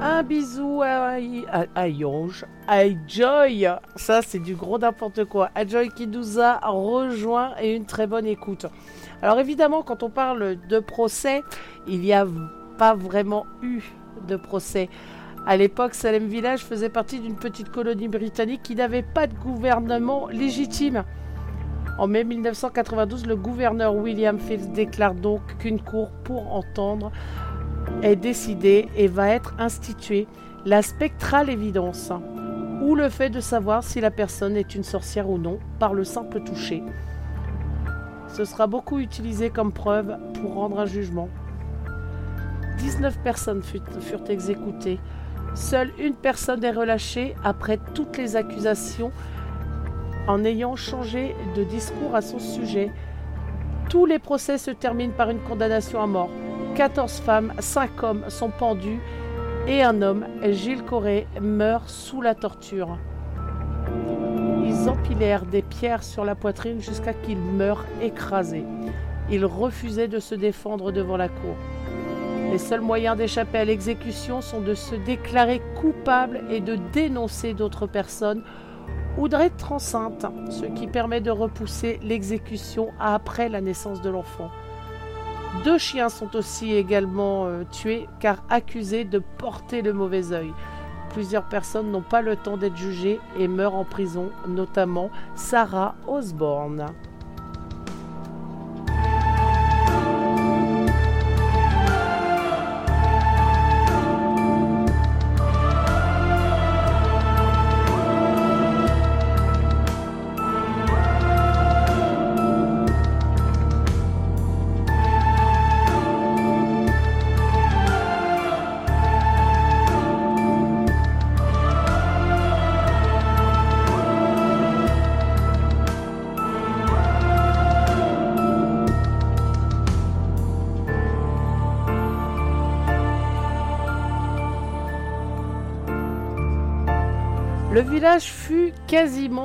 Un 0.00 0.22
bisou 0.22 0.82
à, 0.82 1.16
à, 1.50 1.64
à 1.74 1.88
Yonge, 1.88 2.44
à 2.68 2.82
Joy. 3.08 3.68
Ça, 3.96 4.22
c'est 4.22 4.38
du 4.38 4.54
gros 4.54 4.78
n'importe 4.78 5.24
quoi. 5.24 5.50
À 5.56 5.66
Joy 5.66 5.88
qui 5.88 6.06
nous 6.06 6.38
a 6.38 6.58
rejoint 6.58 7.54
et 7.60 7.74
une 7.74 7.84
très 7.84 8.06
bonne 8.06 8.26
écoute. 8.26 8.66
Alors 9.22 9.40
évidemment, 9.40 9.82
quand 9.82 10.04
on 10.04 10.10
parle 10.10 10.56
de 10.68 10.78
procès, 10.78 11.42
il 11.88 12.00
n'y 12.00 12.12
a 12.12 12.26
pas 12.78 12.94
vraiment 12.94 13.44
eu 13.60 13.82
de 14.28 14.36
procès. 14.36 14.88
À 15.46 15.56
l'époque, 15.56 15.94
Salem 15.94 16.28
Village 16.28 16.64
faisait 16.64 16.90
partie 16.90 17.18
d'une 17.18 17.36
petite 17.36 17.70
colonie 17.70 18.08
britannique 18.08 18.62
qui 18.62 18.76
n'avait 18.76 19.02
pas 19.02 19.26
de 19.26 19.34
gouvernement 19.34 20.28
légitime. 20.28 21.02
En 21.98 22.06
mai 22.06 22.22
1992, 22.22 23.26
le 23.26 23.34
gouverneur 23.34 23.96
William 23.96 24.38
Fields 24.38 24.68
déclare 24.72 25.14
donc 25.14 25.40
qu'une 25.58 25.80
cour 25.80 26.12
pour 26.22 26.54
entendre 26.54 27.10
est 28.02 28.16
décidée 28.16 28.88
et 28.96 29.08
va 29.08 29.28
être 29.28 29.54
instituée 29.58 30.26
la 30.64 30.82
spectrale 30.82 31.50
évidence, 31.50 32.12
ou 32.82 32.94
le 32.94 33.08
fait 33.08 33.30
de 33.30 33.40
savoir 33.40 33.84
si 33.84 34.00
la 34.00 34.10
personne 34.10 34.56
est 34.56 34.74
une 34.74 34.84
sorcière 34.84 35.28
ou 35.30 35.38
non 35.38 35.58
par 35.78 35.94
le 35.94 36.04
simple 36.04 36.40
toucher. 36.40 36.82
Ce 38.28 38.44
sera 38.44 38.66
beaucoup 38.66 38.98
utilisé 38.98 39.50
comme 39.50 39.72
preuve 39.72 40.16
pour 40.34 40.54
rendre 40.54 40.80
un 40.80 40.86
jugement. 40.86 41.28
19 42.78 43.18
personnes 43.20 43.62
furent 43.62 44.28
exécutées. 44.28 45.00
Seule 45.54 45.92
une 45.98 46.14
personne 46.14 46.62
est 46.62 46.70
relâchée 46.70 47.34
après 47.42 47.78
toutes 47.94 48.16
les 48.16 48.36
accusations 48.36 49.10
en 50.28 50.44
ayant 50.44 50.76
changé 50.76 51.34
de 51.56 51.64
discours 51.64 52.14
à 52.14 52.20
son 52.20 52.38
sujet. 52.38 52.92
Tous 53.88 54.04
les 54.04 54.18
procès 54.18 54.58
se 54.58 54.70
terminent 54.70 55.14
par 55.16 55.30
une 55.30 55.40
condamnation 55.40 56.02
à 56.02 56.06
mort. 56.06 56.30
14 56.74 57.20
femmes, 57.20 57.52
5 57.58 58.02
hommes 58.02 58.24
sont 58.28 58.50
pendus 58.50 59.00
et 59.66 59.82
un 59.82 60.00
homme, 60.00 60.26
Gilles 60.50 60.84
Corré, 60.84 61.26
meurt 61.40 61.88
sous 61.88 62.22
la 62.22 62.34
torture. 62.34 62.98
Ils 64.64 64.88
empilèrent 64.88 65.44
des 65.44 65.62
pierres 65.62 66.02
sur 66.02 66.24
la 66.24 66.34
poitrine 66.34 66.80
jusqu'à 66.80 67.12
qu'il 67.12 67.38
meure 67.38 67.84
écrasé. 68.00 68.64
Il 69.30 69.44
refusait 69.44 70.08
de 70.08 70.20
se 70.20 70.34
défendre 70.34 70.92
devant 70.92 71.16
la 71.16 71.28
cour. 71.28 71.56
Les 72.50 72.58
seuls 72.58 72.80
moyens 72.80 73.16
d'échapper 73.16 73.58
à 73.58 73.64
l'exécution 73.64 74.40
sont 74.40 74.60
de 74.60 74.74
se 74.74 74.94
déclarer 74.94 75.60
coupable 75.80 76.42
et 76.48 76.60
de 76.60 76.78
dénoncer 76.92 77.52
d'autres 77.52 77.86
personnes 77.86 78.42
ou 79.18 79.28
d'être 79.28 79.72
enceinte, 79.72 80.24
ce 80.48 80.64
qui 80.64 80.86
permet 80.86 81.20
de 81.20 81.30
repousser 81.30 81.98
l'exécution 82.02 82.88
après 82.98 83.48
la 83.50 83.60
naissance 83.60 84.00
de 84.00 84.08
l'enfant. 84.08 84.50
Deux 85.64 85.78
chiens 85.78 86.08
sont 86.08 86.36
aussi 86.36 86.74
également 86.74 87.46
euh, 87.46 87.64
tués 87.70 88.06
car 88.20 88.42
accusés 88.48 89.04
de 89.04 89.18
porter 89.18 89.82
le 89.82 89.92
mauvais 89.92 90.32
œil. 90.32 90.52
Plusieurs 91.10 91.48
personnes 91.48 91.90
n'ont 91.90 92.02
pas 92.02 92.20
le 92.20 92.36
temps 92.36 92.56
d'être 92.56 92.76
jugées 92.76 93.18
et 93.38 93.48
meurent 93.48 93.74
en 93.74 93.84
prison, 93.84 94.30
notamment 94.46 95.10
Sarah 95.34 95.94
Osborne. 96.06 96.86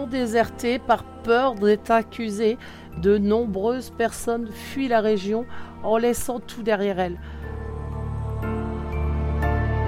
Quasiment 0.03 0.07
déserté 0.07 0.79
par 0.79 1.03
peur 1.23 1.55
d'être 1.55 1.91
accusé. 1.91 2.57
De 3.01 3.17
nombreuses 3.17 3.89
personnes 3.89 4.49
fuient 4.51 4.87
la 4.87 5.01
région 5.01 5.45
en 5.83 5.97
laissant 5.97 6.39
tout 6.39 6.63
derrière 6.63 6.99
elles. 6.99 7.19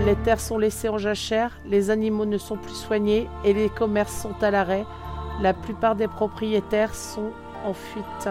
Les 0.06 0.16
terres 0.24 0.40
sont 0.40 0.58
laissées 0.58 0.90
en 0.90 0.98
jachère, 0.98 1.58
les 1.66 1.90
animaux 1.90 2.26
ne 2.26 2.38
sont 2.38 2.58
plus 2.58 2.76
soignés 2.76 3.28
et 3.44 3.54
les 3.54 3.70
commerces 3.70 4.22
sont 4.22 4.36
à 4.42 4.52
l'arrêt. 4.52 4.86
La 5.42 5.54
plupart 5.54 5.96
des 5.96 6.08
propriétaires 6.08 6.94
sont 6.94 7.32
en 7.66 7.74
fuite. 7.74 8.30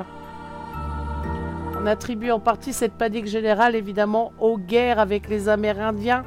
On 1.81 1.87
attribue 1.87 2.31
en 2.31 2.41
partie 2.41 2.73
cette 2.73 2.95
panique 2.95 3.27
générale 3.27 3.75
évidemment 3.75 4.33
aux 4.39 4.57
guerres 4.57 5.01
avec 5.01 5.29
les 5.29 5.49
Amérindiens 5.49 6.25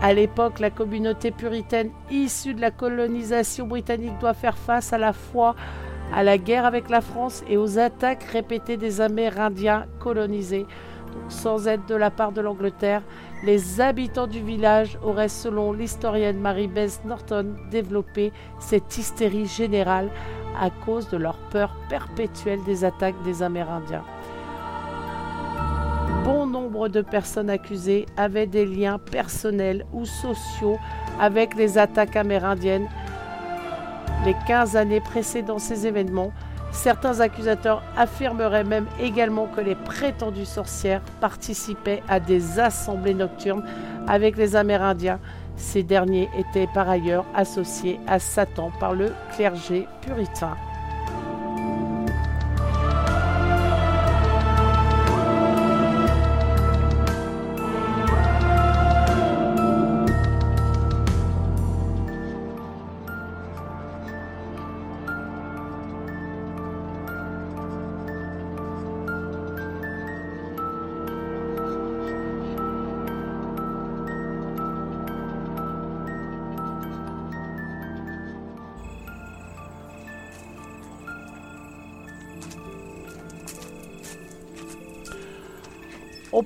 à 0.00 0.12
l'époque, 0.12 0.60
la 0.60 0.70
communauté 0.70 1.32
puritaine 1.32 1.90
issue 2.10 2.54
de 2.54 2.60
la 2.60 2.70
colonisation 2.70 3.66
britannique 3.66 4.18
doit 4.20 4.34
faire 4.34 4.56
face 4.56 4.92
à 4.92 4.98
la 4.98 5.12
fois 5.12 5.56
à 6.14 6.22
la 6.22 6.38
guerre 6.38 6.64
avec 6.64 6.88
la 6.88 7.00
France 7.00 7.42
et 7.48 7.56
aux 7.56 7.78
attaques 7.78 8.22
répétées 8.22 8.76
des 8.76 9.00
Amérindiens 9.00 9.86
colonisés. 9.98 10.66
sans 11.28 11.66
aide 11.66 11.84
de 11.88 11.96
la 11.96 12.10
part 12.10 12.32
de 12.32 12.40
l'Angleterre, 12.40 13.02
les 13.44 13.80
habitants 13.80 14.28
du 14.28 14.40
village 14.40 14.98
auraient, 15.02 15.28
selon 15.28 15.72
l'historienne 15.72 16.38
Mary 16.38 16.68
Beth 16.68 17.00
Norton, 17.04 17.56
développé 17.70 18.30
cette 18.60 18.96
hystérie 18.96 19.46
générale 19.46 20.10
à 20.60 20.70
cause 20.70 21.08
de 21.08 21.16
leur 21.16 21.38
peur 21.50 21.74
perpétuelle 21.88 22.62
des 22.64 22.84
attaques 22.84 23.20
des 23.24 23.42
Amérindiens 23.42 24.04
bon 26.28 26.46
nombre 26.46 26.88
de 26.88 27.00
personnes 27.00 27.48
accusées 27.48 28.04
avaient 28.18 28.46
des 28.46 28.66
liens 28.66 28.98
personnels 28.98 29.86
ou 29.94 30.04
sociaux 30.04 30.76
avec 31.18 31.54
les 31.54 31.78
attaques 31.78 32.16
amérindiennes. 32.16 32.86
Les 34.26 34.36
15 34.46 34.76
années 34.76 35.00
précédant 35.00 35.58
ces 35.58 35.86
événements, 35.86 36.30
certains 36.70 37.20
accusateurs 37.20 37.82
affirmeraient 37.96 38.64
même 38.64 38.84
également 39.00 39.46
que 39.46 39.62
les 39.62 39.74
prétendues 39.74 40.44
sorcières 40.44 41.00
participaient 41.22 42.02
à 42.10 42.20
des 42.20 42.60
assemblées 42.60 43.14
nocturnes 43.14 43.64
avec 44.06 44.36
les 44.36 44.54
Amérindiens. 44.54 45.20
Ces 45.56 45.82
derniers 45.82 46.28
étaient 46.36 46.68
par 46.74 46.90
ailleurs 46.90 47.24
associés 47.34 47.98
à 48.06 48.18
Satan 48.18 48.70
par 48.78 48.92
le 48.92 49.14
clergé 49.34 49.88
puritain. 50.02 50.58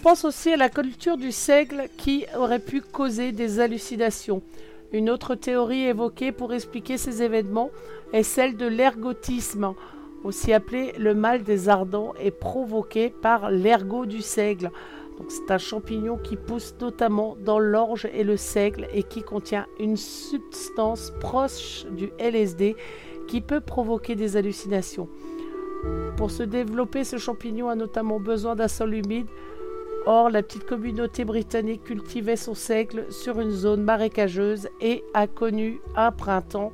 Pense 0.03 0.25
aussi 0.25 0.53
à 0.53 0.57
la 0.57 0.69
culture 0.69 1.17
du 1.17 1.31
seigle 1.31 1.85
qui 1.97 2.27
aurait 2.37 2.59
pu 2.59 2.81
causer 2.81 3.31
des 3.31 3.61
hallucinations. 3.61 4.43
Une 4.93 5.09
autre 5.09 5.37
théorie 5.37 5.87
évoquée 5.87 6.33
pour 6.33 6.53
expliquer 6.53 6.99
ces 6.99 7.23
événements 7.23 7.71
est 8.13 8.25
celle 8.25 8.57
de 8.57 8.67
l'ergotisme, 8.67 9.75
aussi 10.25 10.53
appelé 10.53 10.93
le 10.99 11.15
mal 11.15 11.45
des 11.45 11.69
ardents, 11.69 12.15
et 12.21 12.33
provoqué 12.33 13.11
par 13.11 13.53
l'ergot 13.53 14.05
du 14.05 14.23
seigle. 14.23 14.73
C'est 15.29 15.53
un 15.53 15.59
champignon 15.59 16.19
qui 16.19 16.37
pousse 16.37 16.75
notamment 16.81 17.37
dans 17.39 17.61
l'orge 17.61 18.09
et 18.13 18.25
le 18.25 18.37
seigle 18.37 18.89
et 18.93 19.05
qui 19.05 19.23
contient 19.23 19.67
une 19.79 19.97
substance 19.97 21.13
proche 21.21 21.87
du 21.93 22.11
LSD 22.19 22.75
qui 23.29 23.41
peut 23.41 23.61
provoquer 23.61 24.17
des 24.17 24.37
hallucinations. 24.37 25.09
Pour 26.17 26.33
se 26.33 26.43
développer, 26.43 27.05
ce 27.05 27.19
champignon 27.19 27.69
a 27.69 27.77
notamment 27.77 28.19
besoin 28.19 28.57
d'un 28.57 28.69
sol 28.69 28.95
humide, 28.95 29.27
Or, 30.05 30.31
la 30.31 30.43
petite 30.43 30.67
communauté 30.67 31.25
britannique 31.25 31.85
cultivait 31.85 32.37
son 32.37 32.55
seigle 32.55 33.07
sur 33.11 33.39
une 33.41 33.53
zone 33.53 33.83
marécageuse 33.83 34.69
et 34.81 35.05
a 35.15 35.27
connu 35.27 35.81
un 35.95 36.11
printemps 36.11 36.73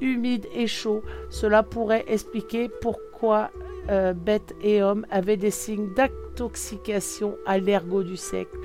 humide 0.00 0.46
et 0.54 0.66
chaud. 0.66 1.02
Cela 1.30 1.62
pourrait 1.62 2.04
expliquer 2.06 2.68
pourquoi 2.80 3.50
euh, 3.88 4.12
bêtes 4.12 4.54
et 4.62 4.82
hommes 4.82 5.04
avaient 5.10 5.36
des 5.36 5.50
signes 5.50 5.92
d'intoxication 5.94 7.36
à 7.44 7.58
l'ergot 7.58 8.02
du 8.04 8.16
seigle. 8.16 8.56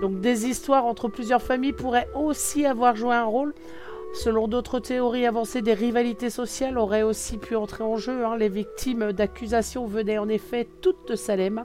Donc 0.00 0.20
des 0.20 0.46
histoires 0.46 0.84
entre 0.84 1.08
plusieurs 1.08 1.42
familles 1.42 1.72
pourraient 1.72 2.08
aussi 2.14 2.64
avoir 2.66 2.96
joué 2.96 3.14
un 3.14 3.24
rôle. 3.24 3.54
Selon 4.14 4.48
d'autres 4.48 4.78
théories 4.78 5.26
avancées, 5.26 5.60
des 5.60 5.74
rivalités 5.74 6.30
sociales 6.30 6.78
auraient 6.78 7.02
aussi 7.02 7.36
pu 7.36 7.54
entrer 7.54 7.84
en 7.84 7.96
jeu. 7.96 8.24
Hein. 8.24 8.36
Les 8.36 8.48
victimes 8.48 9.12
d'accusations 9.12 9.86
venaient 9.86 10.18
en 10.18 10.28
effet 10.28 10.66
toutes 10.80 11.08
de 11.08 11.16
Salem, 11.16 11.64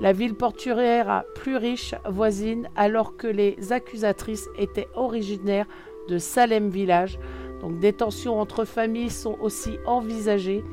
la 0.00 0.12
ville 0.12 0.34
portuaire 0.34 1.24
plus 1.34 1.56
riche 1.56 1.94
voisine, 2.08 2.68
alors 2.76 3.16
que 3.16 3.26
les 3.26 3.72
accusatrices 3.72 4.48
étaient 4.56 4.88
originaires 4.94 5.66
de 6.08 6.18
Salem 6.18 6.68
Village. 6.68 7.18
Donc 7.60 7.80
des 7.80 7.92
tensions 7.92 8.40
entre 8.40 8.64
familles 8.64 9.10
sont 9.10 9.36
aussi 9.40 9.78
envisagées. 9.86 10.64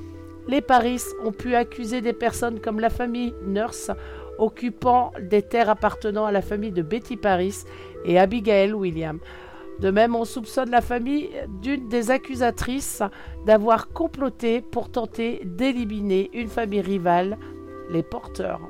Les 0.48 0.62
Paris 0.62 1.02
ont 1.24 1.32
pu 1.32 1.56
accuser 1.56 2.02
des 2.02 2.14
personnes 2.14 2.60
comme 2.60 2.80
la 2.80 2.92
famille 2.92 3.34
Nurse 3.46 3.92
occupant 4.38 5.12
des 5.20 5.42
terres 5.42 5.70
appartenant 5.70 6.26
à 6.26 6.32
la 6.32 6.42
famille 6.42 6.72
de 6.72 6.82
Betty 6.82 7.18
Paris 7.18 7.64
et 8.04 8.20
Abigail 8.20 8.74
William. 8.74 9.20
De 9.80 9.92
même, 9.92 10.16
on 10.16 10.26
soupçonne 10.26 10.70
la 10.70 10.82
famille 10.82 11.30
d'une 11.62 11.90
des 11.90 12.12
accusatrices 12.12 13.02
d'avoir 13.46 13.90
comploté 13.90 14.62
pour 14.62 14.90
tenter 14.90 15.42
d'éliminer 15.44 16.30
une 16.34 16.48
famille 16.48 16.82
rivale, 16.82 17.38
les 17.90 18.04
porteurs. 18.04 18.62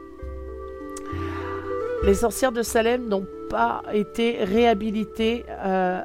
Les 2.04 2.14
sorcières 2.14 2.52
de 2.52 2.62
Salem 2.62 3.08
n'ont 3.08 3.26
pas 3.50 3.82
été 3.92 4.44
réhabilitées 4.44 5.46
euh, 5.50 6.02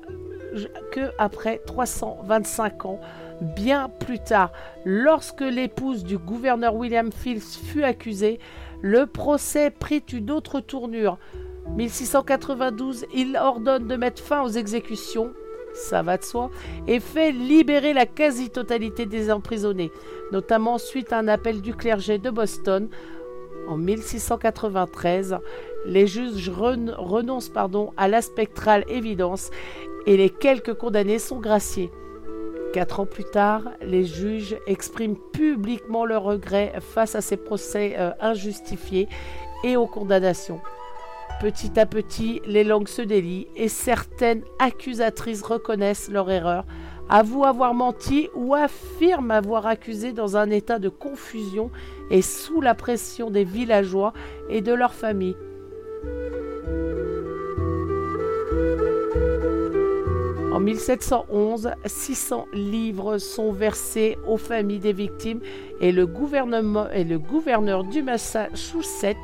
que 0.93 1.11
après 1.19 1.59
325 1.59 2.85
ans, 2.87 3.01
bien 3.41 3.89
plus 3.89 4.19
tard, 4.19 4.53
lorsque 4.85 5.41
l'épouse 5.41 6.05
du 6.05 6.19
gouverneur 6.19 6.75
William 6.75 7.11
Fields 7.13 7.59
fut 7.65 7.85
accusée, 7.85 8.39
le 8.83 9.07
procès 9.07 9.71
prit 9.71 10.03
une 10.13 10.31
autre 10.31 10.61
tournure. 10.61 11.19
1692, 11.77 13.07
il 13.15 13.37
ordonne 13.37 13.87
de 13.87 13.97
mettre 13.97 14.23
fin 14.23 14.43
aux 14.43 14.49
exécutions, 14.49 15.33
ça 15.75 16.03
va 16.03 16.17
de 16.17 16.25
soi, 16.25 16.51
et 16.89 17.01
fait 17.01 17.33
libérer 17.33 17.93
la 17.93 18.07
quasi-totalité 18.07 19.07
des 19.07 19.31
emprisonnés, 19.31 19.93
notamment 20.33 20.79
suite 20.79 21.13
à 21.13 21.19
un 21.19 21.29
appel 21.29 21.61
du 21.61 21.75
clergé 21.75 22.19
de 22.19 22.31
Boston. 22.31 22.89
En 23.69 23.77
1693, 23.77 25.39
les 25.85 26.07
juges 26.07 26.51
renoncent 26.51 27.49
pardon, 27.49 27.93
à 27.97 28.09
la 28.09 28.23
spectrale 28.23 28.85
évidence 28.89 29.51
et 30.07 30.17
les 30.17 30.31
quelques 30.31 30.75
condamnés 30.75 31.19
sont 31.19 31.41
graciés. 31.41 31.91
Quatre 32.73 33.01
ans 33.01 33.07
plus 33.07 33.25
tard, 33.25 33.63
les 33.83 34.05
juges 34.05 34.57
expriment 34.67 35.17
publiquement 35.33 36.05
leur 36.05 36.23
regret 36.23 36.73
face 36.81 37.17
à 37.17 37.21
ces 37.21 37.37
procès 37.37 37.97
euh, 37.99 38.13
injustifiés 38.21 39.09
et 39.65 39.77
aux 39.77 39.89
condamnations. 39.89 40.61
Petit 41.41 41.81
à 41.81 41.87
petit, 41.87 42.41
les 42.47 42.65
langues 42.65 42.89
se 42.89 43.03
délient 43.03 43.49
et 43.57 43.69
certaines 43.69 44.45
accusatrices 44.59 45.43
reconnaissent 45.43 46.11
leur 46.11 46.31
erreur, 46.31 46.65
avouent 47.09 47.47
avoir 47.47 47.75
menti 47.75 48.29
ou 48.35 48.55
affirment 48.55 49.33
avoir 49.33 49.67
accusé 49.67 50.13
dans 50.13 50.37
un 50.37 50.51
état 50.51 50.79
de 50.79 50.89
confusion 50.89 51.71
et 52.11 52.23
sous 52.23 52.61
la 52.61 52.75
pression 52.75 53.31
des 53.31 53.45
villageois 53.45 54.13
et 54.49 54.61
de 54.61 54.73
leurs 54.73 54.95
familles. 54.95 55.37
En 60.53 60.59
1711, 60.59 61.71
600 61.87 62.49
livres 62.53 63.17
sont 63.17 63.51
versés 63.51 64.19
aux 64.27 64.37
familles 64.37 64.79
des 64.79 64.93
victimes 64.93 65.41
et 65.81 65.91
le, 65.91 66.07
gouverneur 66.07 67.85
du 67.85 68.03
Massachusetts, 68.03 69.17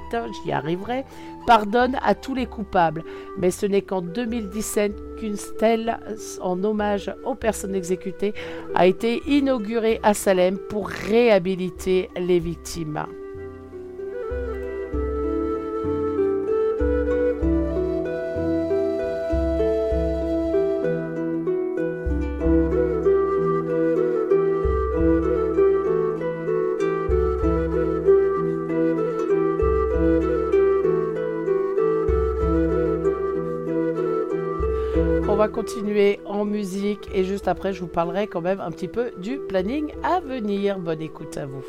j'y 0.45 0.53
arriverai, 0.53 1.05
pardonne 1.47 1.99
à 2.03 2.15
tous 2.15 2.35
les 2.35 2.47
coupables. 2.47 3.05
Mais 3.37 3.51
ce 3.51 3.67
n'est 3.67 3.83
qu'en 3.83 4.01
2017 4.01 5.17
qu'une 5.19 5.37
stèle 5.37 5.99
en 6.41 6.65
hommage 6.65 7.15
aux 7.25 7.35
personnes 7.35 7.75
exécutées 7.75 8.33
a 8.75 8.87
été 8.87 9.21
inaugurée 9.27 10.01
à 10.03 10.15
Salem 10.15 10.57
pour 10.71 10.89
réhabiliter 10.89 12.09
les 12.17 12.39
victimes. 12.39 13.05
Continuer 35.57 36.21
en 36.27 36.45
musique 36.45 37.09
et 37.15 37.25
juste 37.25 37.49
après, 37.49 37.73
je 37.73 37.81
vous 37.81 37.87
parlerai 37.87 38.27
quand 38.27 38.43
même 38.43 38.61
un 38.61 38.71
petit 38.71 38.89
peu 38.89 39.13
du 39.17 39.39
planning 39.39 39.91
à 40.03 40.21
venir. 40.21 40.79
Bonne 40.79 41.01
écoute 41.01 41.39
à 41.39 41.47
vous. 41.47 41.65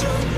Ocean, 0.00 0.37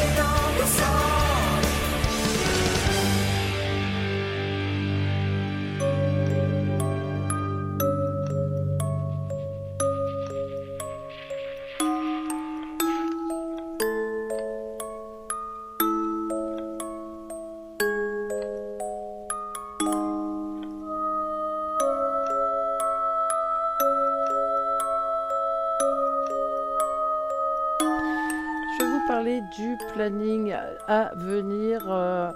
venir. 31.15 31.81
euh, 31.89 32.31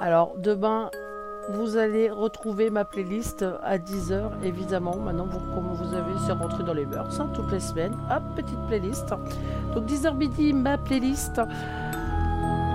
alors, 0.00 0.34
demain, 0.38 0.90
vous 1.50 1.76
allez 1.76 2.10
retrouver 2.10 2.70
ma 2.70 2.84
playlist 2.84 3.44
à 3.62 3.78
10h, 3.78 4.30
évidemment. 4.42 4.96
Maintenant, 4.96 5.26
vous, 5.26 5.40
comme 5.54 5.72
vous 5.72 5.94
avez, 5.94 6.12
c'est 6.26 6.32
rentré 6.32 6.64
dans 6.64 6.72
les 6.72 6.86
mœurs, 6.86 7.20
hein, 7.20 7.28
toutes 7.34 7.52
les 7.52 7.60
semaines. 7.60 7.96
Hop, 8.10 8.22
petite 8.34 8.60
playlist. 8.66 9.14
Donc, 9.74 9.84
10h 9.86 10.16
midi, 10.16 10.52
ma 10.52 10.78
playlist. 10.78 11.40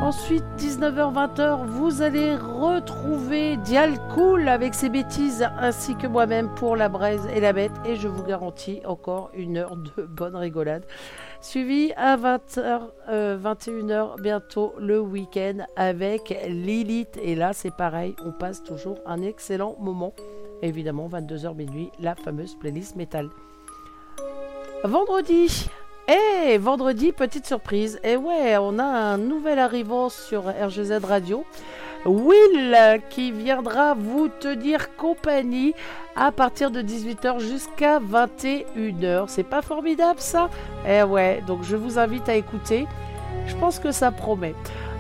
Ensuite, 0.02 0.46
19h-20h, 0.58 1.66
vous 1.66 2.02
allez 2.02 2.34
retrouver 2.36 3.58
Dial 3.58 4.00
Cool 4.14 4.48
avec 4.48 4.74
ses 4.74 4.88
bêtises, 4.88 5.46
ainsi 5.60 5.96
que 5.96 6.08
moi-même 6.08 6.50
pour 6.56 6.78
la 6.78 6.88
braise 6.88 7.28
et 7.34 7.42
la 7.42 7.52
bête. 7.52 7.74
Et 7.86 7.98
je 7.98 8.08
vous 8.08 8.24
garantis 8.24 8.82
encore 8.86 9.30
une 9.34 9.58
heure 9.58 9.76
de 9.76 10.04
bonne 10.04 10.38
rigolade. 10.38 10.86
Suivi 11.42 11.94
à 11.96 12.18
20h, 12.18 12.90
21h, 13.10 14.22
bientôt 14.22 14.74
le 14.78 15.00
week-end 15.00 15.66
avec 15.78 16.36
Lilith. 16.48 17.18
Et 17.24 17.34
là, 17.34 17.54
c'est 17.54 17.74
pareil, 17.74 18.14
on 18.26 18.32
passe 18.32 18.62
toujours 18.62 18.98
un 19.06 19.22
excellent 19.22 19.76
moment. 19.80 20.14
Évidemment, 20.62 21.08
22h 21.08 21.56
minuit, 21.56 21.92
la 22.00 22.16
fameuse 22.16 22.56
playlist 22.56 22.98
métal. 22.98 23.30
Vendredi, 24.84 25.70
et 26.10 26.58
vendredi, 26.58 27.12
petite 27.14 27.46
surprise. 27.46 28.00
Et 28.04 28.18
ouais, 28.18 28.58
on 28.58 28.78
a 28.78 28.84
un 28.84 29.18
nouvel 29.18 29.60
arrivant 29.60 30.10
sur 30.10 30.44
RGZ 30.44 31.04
Radio. 31.04 31.46
Will 32.06 32.78
qui 33.10 33.32
viendra 33.32 33.94
vous 33.94 34.30
tenir 34.40 34.96
compagnie 34.96 35.74
à 36.16 36.32
partir 36.32 36.72
de 36.72 36.82
18h 36.82 37.40
jusqu'à 37.40 38.00
21h. 38.00 39.26
C'est 39.28 39.44
pas 39.44 39.62
formidable 39.62 40.20
ça? 40.20 40.50
Eh 40.88 41.04
ouais, 41.04 41.44
donc 41.48 41.64
je 41.64 41.76
vous 41.76 42.00
invite 42.00 42.30
à 42.30 42.36
écouter. 42.36 42.88
Je 43.48 43.56
pense 43.56 43.80
que 43.80 43.92
ça 43.92 44.12
promet. 44.12 44.56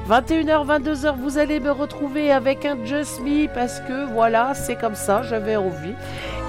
21h, 0.09 0.65
22h, 0.65 1.15
vous 1.17 1.37
allez 1.37 1.59
me 1.59 1.71
retrouver 1.71 2.31
avec 2.31 2.65
un 2.65 2.83
Just 2.83 3.21
Me 3.21 3.47
parce 3.53 3.79
que 3.81 4.11
voilà, 4.13 4.53
c'est 4.53 4.75
comme 4.75 4.95
ça, 4.95 5.21
j'avais 5.23 5.55
envie. 5.55 5.93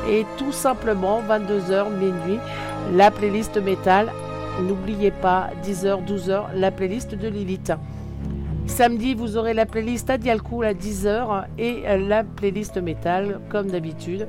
Et 0.09 0.24
tout 0.38 0.53
simplement, 0.53 1.22
22h, 1.28 1.90
minuit, 1.90 2.38
la 2.94 3.11
playlist 3.11 3.57
métal 3.59 4.11
N'oubliez 4.61 5.11
pas, 5.11 5.51
10h, 5.64 6.05
12h, 6.05 6.55
la 6.55 6.70
playlist 6.70 7.14
de 7.14 7.28
Lilith. 7.28 7.72
Samedi, 8.70 9.14
vous 9.14 9.36
aurez 9.36 9.52
la 9.52 9.66
playlist 9.66 10.08
Adialcool 10.08 10.64
à 10.64 10.72
10h 10.72 11.44
et 11.58 11.82
la 11.98 12.24
playlist 12.24 12.78
métal, 12.78 13.40
comme 13.50 13.66
d'habitude. 13.66 14.26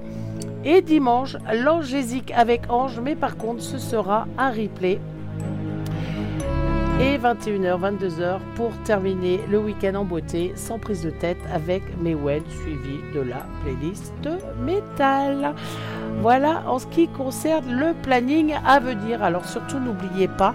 Et 0.66 0.82
dimanche, 0.82 1.38
l'Angésique 1.54 2.34
avec 2.36 2.64
Ange, 2.70 3.00
mais 3.00 3.16
par 3.16 3.38
contre, 3.38 3.62
ce 3.62 3.78
sera 3.78 4.28
un 4.38 4.50
replay. 4.50 5.00
Et 7.00 7.18
21h, 7.18 7.80
22h 7.80 8.40
pour 8.56 8.72
terminer 8.84 9.40
le 9.50 9.60
week-end 9.60 9.96
en 9.96 10.06
beauté, 10.06 10.52
sans 10.56 10.80
prise 10.80 11.04
de 11.04 11.12
tête, 11.12 11.40
avec 11.54 11.84
Mewen, 12.02 12.44
suivi 12.50 12.98
de 13.14 13.22
la 13.22 13.46
playlist 13.64 14.14
métal. 14.66 15.54
Voilà 16.22 16.64
en 16.68 16.78
ce 16.78 16.88
qui 16.88 17.08
concerne 17.08 17.72
le 17.72 17.94
planning 18.04 18.56
à 18.66 18.80
venir. 18.80 19.24
Alors 19.24 19.46
surtout 19.46 19.80
n'oubliez 19.80 20.28
pas 20.28 20.54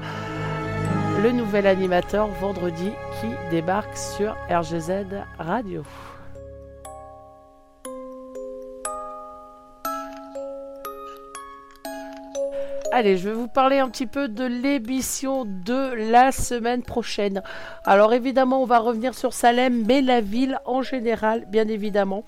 le 1.22 1.32
nouvel 1.32 1.66
animateur 1.66 2.26
vendredi 2.26 2.90
qui 3.20 3.26
débarque 3.50 3.96
sur 3.96 4.36
RGZ 4.50 5.24
Radio. 5.38 5.82
Allez, 12.92 13.16
je 13.16 13.28
vais 13.28 13.34
vous 13.34 13.48
parler 13.48 13.78
un 13.78 13.88
petit 13.88 14.06
peu 14.06 14.28
de 14.28 14.44
l'émission 14.44 15.44
de 15.44 16.10
la 16.10 16.32
semaine 16.32 16.82
prochaine. 16.82 17.42
Alors 17.84 18.12
évidemment, 18.12 18.62
on 18.62 18.66
va 18.66 18.78
revenir 18.78 19.14
sur 19.14 19.32
Salem, 19.32 19.84
mais 19.86 20.02
la 20.02 20.20
ville 20.20 20.58
en 20.66 20.82
général, 20.82 21.46
bien 21.48 21.68
évidemment. 21.68 22.24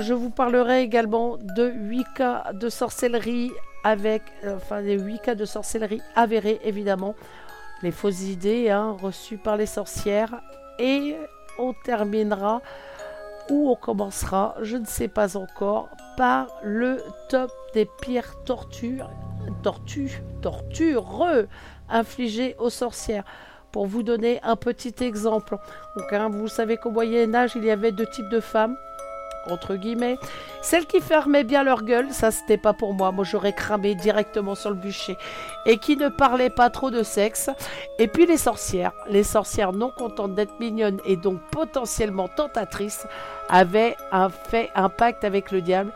Je 0.00 0.14
vous 0.14 0.30
parlerai 0.30 0.82
également 0.82 1.36
de 1.56 1.70
8 1.74 2.06
cas 2.16 2.52
de 2.54 2.68
sorcellerie 2.68 3.50
avec, 3.84 4.22
euh, 4.44 4.56
enfin 4.56 4.82
des 4.82 4.98
8 4.98 5.20
cas 5.20 5.34
de 5.34 5.44
sorcellerie 5.44 6.02
avérés 6.14 6.60
évidemment. 6.64 7.14
les 7.82 7.92
fausses 7.92 8.22
idées 8.22 8.68
hein, 8.68 8.96
reçues 9.00 9.38
par 9.38 9.56
les 9.56 9.66
sorcières. 9.66 10.42
Et 10.78 11.16
on 11.58 11.72
terminera 11.84 12.60
ou 13.50 13.70
on 13.70 13.74
commencera, 13.74 14.54
je 14.62 14.76
ne 14.76 14.84
sais 14.86 15.08
pas 15.08 15.36
encore, 15.36 15.88
par 16.16 16.48
le 16.62 17.02
top 17.28 17.50
des 17.74 17.88
pires 18.00 18.42
tortures, 18.44 19.10
tortues, 19.62 20.22
tortures 20.42 21.46
infligées 21.88 22.54
aux 22.58 22.70
sorcières. 22.70 23.24
Pour 23.72 23.86
vous 23.86 24.02
donner 24.02 24.40
un 24.42 24.56
petit 24.56 24.94
exemple, 25.02 25.56
hein, 26.12 26.28
vous 26.28 26.48
savez 26.48 26.76
qu'au 26.76 26.90
Moyen 26.90 27.34
Âge, 27.34 27.52
il 27.56 27.64
y 27.64 27.70
avait 27.70 27.92
deux 27.92 28.06
types 28.06 28.28
de 28.28 28.40
femmes 28.40 28.76
entre 29.46 29.76
guillemets. 29.76 30.18
Celles 30.62 30.86
qui 30.86 31.00
fermaient 31.00 31.44
bien 31.44 31.62
leur 31.62 31.82
gueule, 31.82 32.12
ça 32.12 32.30
c'était 32.30 32.58
pas 32.58 32.72
pour 32.72 32.94
moi. 32.94 33.12
Moi 33.12 33.24
j'aurais 33.24 33.52
cramé 33.52 33.94
directement 33.94 34.54
sur 34.54 34.70
le 34.70 34.76
bûcher. 34.76 35.16
Et 35.66 35.78
qui 35.78 35.96
ne 35.96 36.08
parlaient 36.08 36.50
pas 36.50 36.70
trop 36.70 36.90
de 36.90 37.02
sexe. 37.02 37.50
Et 37.98 38.08
puis 38.08 38.26
les 38.26 38.36
sorcières. 38.36 38.92
Les 39.08 39.24
sorcières 39.24 39.72
non 39.72 39.90
contentes 39.90 40.34
d'être 40.34 40.58
mignonnes 40.60 41.00
et 41.04 41.16
donc 41.16 41.40
potentiellement 41.50 42.28
tentatrices 42.28 43.06
avaient 43.48 43.96
un 44.12 44.28
fait 44.28 44.70
un 44.74 44.88
pacte 44.88 45.24
avec 45.24 45.50
le 45.50 45.60
diable. 45.60 45.92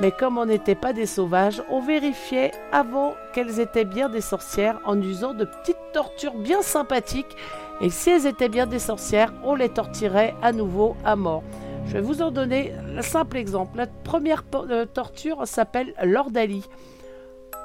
Mais 0.00 0.10
comme 0.10 0.38
on 0.38 0.46
n'était 0.46 0.74
pas 0.74 0.92
des 0.92 1.06
sauvages, 1.06 1.62
on 1.70 1.80
vérifiait 1.80 2.50
avant 2.72 3.14
qu'elles 3.32 3.60
étaient 3.60 3.84
bien 3.84 4.08
des 4.08 4.20
sorcières 4.20 4.80
en 4.84 5.00
usant 5.00 5.34
de 5.34 5.44
petites 5.44 5.76
tortures 5.92 6.34
bien 6.34 6.62
sympathiques. 6.62 7.36
Et 7.80 7.90
si 7.90 8.10
elles 8.10 8.26
étaient 8.26 8.48
bien 8.48 8.66
des 8.66 8.80
sorcières, 8.80 9.32
on 9.44 9.54
les 9.54 9.68
torturait 9.68 10.34
à 10.42 10.52
nouveau 10.52 10.96
à 11.04 11.14
mort. 11.14 11.44
Je 11.86 11.92
vais 11.92 12.00
vous 12.00 12.22
en 12.22 12.30
donner 12.30 12.72
un 12.96 13.02
simple 13.02 13.36
exemple. 13.36 13.76
La 13.76 13.86
première 13.86 14.44
euh, 14.54 14.84
torture 14.84 15.46
s'appelle 15.46 15.94
l'ordalie. 16.02 16.64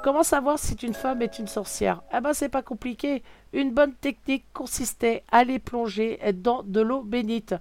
Comment 0.03 0.23
savoir 0.23 0.59
si 0.59 0.75
une 0.75 0.93
femme 0.93 1.21
est 1.21 1.39
une 1.39 1.47
sorcière? 1.47 2.03
Eh 2.15 2.21
ben 2.21 2.33
c'est 2.33 2.49
pas 2.49 2.61
compliqué. 2.61 3.23
Une 3.53 3.71
bonne 3.71 3.93
technique 3.93 4.45
consistait 4.53 5.23
à 5.31 5.43
les 5.43 5.59
plonger 5.59 6.19
dans 6.35 6.63
de 6.63 6.79
l'eau 6.79 7.01
bénite. 7.01 7.55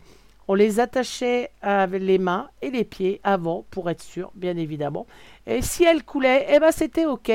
On 0.47 0.55
les 0.55 0.79
attachait 0.79 1.51
avec 1.63 2.03
les 2.03 2.19
mains 2.19 2.49
et 2.63 2.71
les 2.71 2.85
pieds 2.85 3.21
avant 3.25 3.65
pour 3.71 3.91
être 3.91 4.03
sûr, 4.03 4.31
bien 4.35 4.57
évidemment. 4.57 5.07
Et 5.47 5.63
si 5.63 5.85
elles 5.85 6.05
coulaient, 6.05 6.47
eh 6.51 6.61
ben 6.61 6.71
c'était 6.71 7.07
ok. 7.07 7.33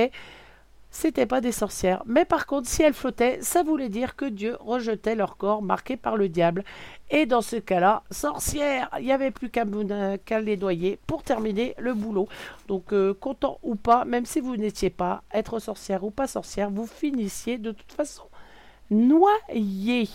C'était 0.95 1.25
pas 1.25 1.41
des 1.41 1.51
sorcières. 1.51 2.03
Mais 2.05 2.23
par 2.23 2.45
contre, 2.45 2.69
si 2.69 2.83
elles 2.83 2.93
flottaient, 2.93 3.39
ça 3.41 3.63
voulait 3.63 3.89
dire 3.89 4.15
que 4.15 4.25
Dieu 4.25 4.57
rejetait 4.59 5.15
leur 5.15 5.37
corps 5.37 5.63
marqué 5.63 5.97
par 5.97 6.17
le 6.17 6.29
diable. 6.29 6.63
Et 7.09 7.25
dans 7.25 7.41
ce 7.41 7.55
cas-là, 7.55 8.03
sorcière, 8.11 8.91
il 8.99 9.05
n'y 9.05 9.11
avait 9.11 9.31
plus 9.31 9.49
qu'à 9.49 9.65
les 10.39 10.55
noyer 10.55 10.99
pour 11.07 11.23
terminer 11.23 11.73
le 11.79 11.95
boulot. 11.95 12.27
Donc, 12.67 12.93
euh, 12.93 13.15
content 13.15 13.57
ou 13.63 13.73
pas, 13.73 14.05
même 14.05 14.27
si 14.27 14.39
vous 14.39 14.55
n'étiez 14.55 14.91
pas 14.91 15.23
être 15.33 15.57
sorcière 15.57 16.03
ou 16.03 16.11
pas 16.11 16.27
sorcière, 16.27 16.69
vous 16.69 16.85
finissiez 16.85 17.57
de 17.57 17.71
toute 17.71 17.91
façon 17.91 18.25
noyé. 18.91 20.07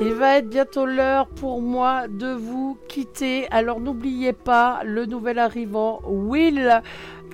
Il 0.00 0.12
va 0.12 0.36
être 0.36 0.48
bientôt 0.48 0.86
l'heure 0.86 1.28
pour 1.28 1.62
moi 1.62 2.08
de 2.08 2.32
vous 2.32 2.73
Alors 3.50 3.80
n'oubliez 3.80 4.32
pas 4.32 4.82
le 4.84 5.06
nouvel 5.06 5.38
arrivant 5.38 6.00
Will 6.06 6.82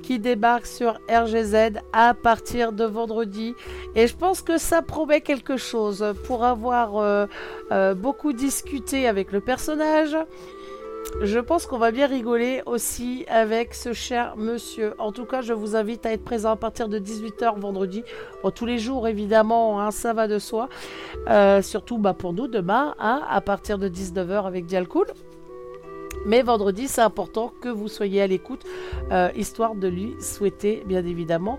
qui 0.03 0.19
débarque 0.19 0.67
sur 0.67 0.99
RGZ 1.11 1.81
à 1.93 2.15
partir 2.15 2.73
de 2.73 2.85
vendredi. 2.85 3.55
Et 3.95 4.07
je 4.07 4.17
pense 4.17 4.41
que 4.41 4.57
ça 4.57 4.81
promet 4.81 5.21
quelque 5.21 5.59
chose 5.59 6.15
pour 6.25 6.45
avoir 6.45 6.97
euh, 6.97 7.27
euh, 7.73 7.95
beaucoup 7.95 8.33
discuté 8.33 9.07
avec 9.07 9.33
le 9.33 9.41
personnage. 9.41 10.17
Je 11.23 11.39
pense 11.39 11.67
qu'on 11.67 11.79
va 11.79 11.91
bien 11.91 12.07
rigoler 12.07 12.63
aussi 12.65 13.27
avec 13.29 13.75
ce 13.75 13.93
cher 13.93 14.37
monsieur. 14.39 14.95
En 14.99 15.13
tout 15.13 15.27
cas, 15.27 15.43
je 15.43 15.53
vous 15.53 15.77
invite 15.77 16.07
à 16.07 16.13
être 16.13 16.25
présent 16.25 16.53
à 16.53 16.57
partir 16.57 16.89
de 16.89 16.99
18h 16.99 17.59
vendredi. 17.59 18.03
Bon, 18.43 18.51
tous 18.51 18.67
les 18.67 18.79
jours, 18.79 19.09
évidemment, 19.09 19.81
hein, 19.81 19.91
ça 19.91 20.15
va 20.15 20.29
de 20.29 20.39
soi. 20.39 20.69
Euh, 21.29 21.61
surtout 21.61 21.99
bah, 21.99 22.15
pour 22.15 22.33
nous, 22.33 22.49
demain, 22.49 22.95
hein, 22.99 23.23
à 23.29 23.41
partir 23.41 23.77
de 23.79 23.89
19h 23.89 24.47
avec 24.47 24.65
Dialcool. 24.67 25.09
Mais 26.27 26.43
vendredi, 26.43 26.87
c'est 26.87 27.01
important 27.01 27.53
que 27.61 27.69
vous 27.69 27.89
soyez 27.89 28.21
à 28.21 28.27
l'écoute, 28.27 28.65
euh, 29.11 29.31
histoire 29.35 29.75
de 29.75 29.89
lui 29.89 30.15
souhaiter, 30.21 30.83
bien 30.87 31.05
évidemment, 31.05 31.59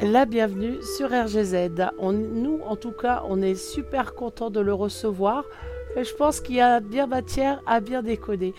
la 0.00 0.26
bienvenue 0.26 0.82
sur 0.82 1.08
RGZ. 1.08 1.70
Nous, 2.00 2.60
en 2.66 2.76
tout 2.76 2.92
cas, 2.92 3.22
on 3.28 3.40
est 3.40 3.54
super 3.54 4.14
content 4.14 4.50
de 4.50 4.60
le 4.60 4.74
recevoir. 4.74 5.44
Et 5.96 6.04
je 6.04 6.14
pense 6.14 6.40
qu'il 6.40 6.56
y 6.56 6.60
a 6.60 6.80
bien 6.80 7.06
matière 7.06 7.62
à 7.66 7.80
bien 7.80 8.02
décoder. 8.02 8.52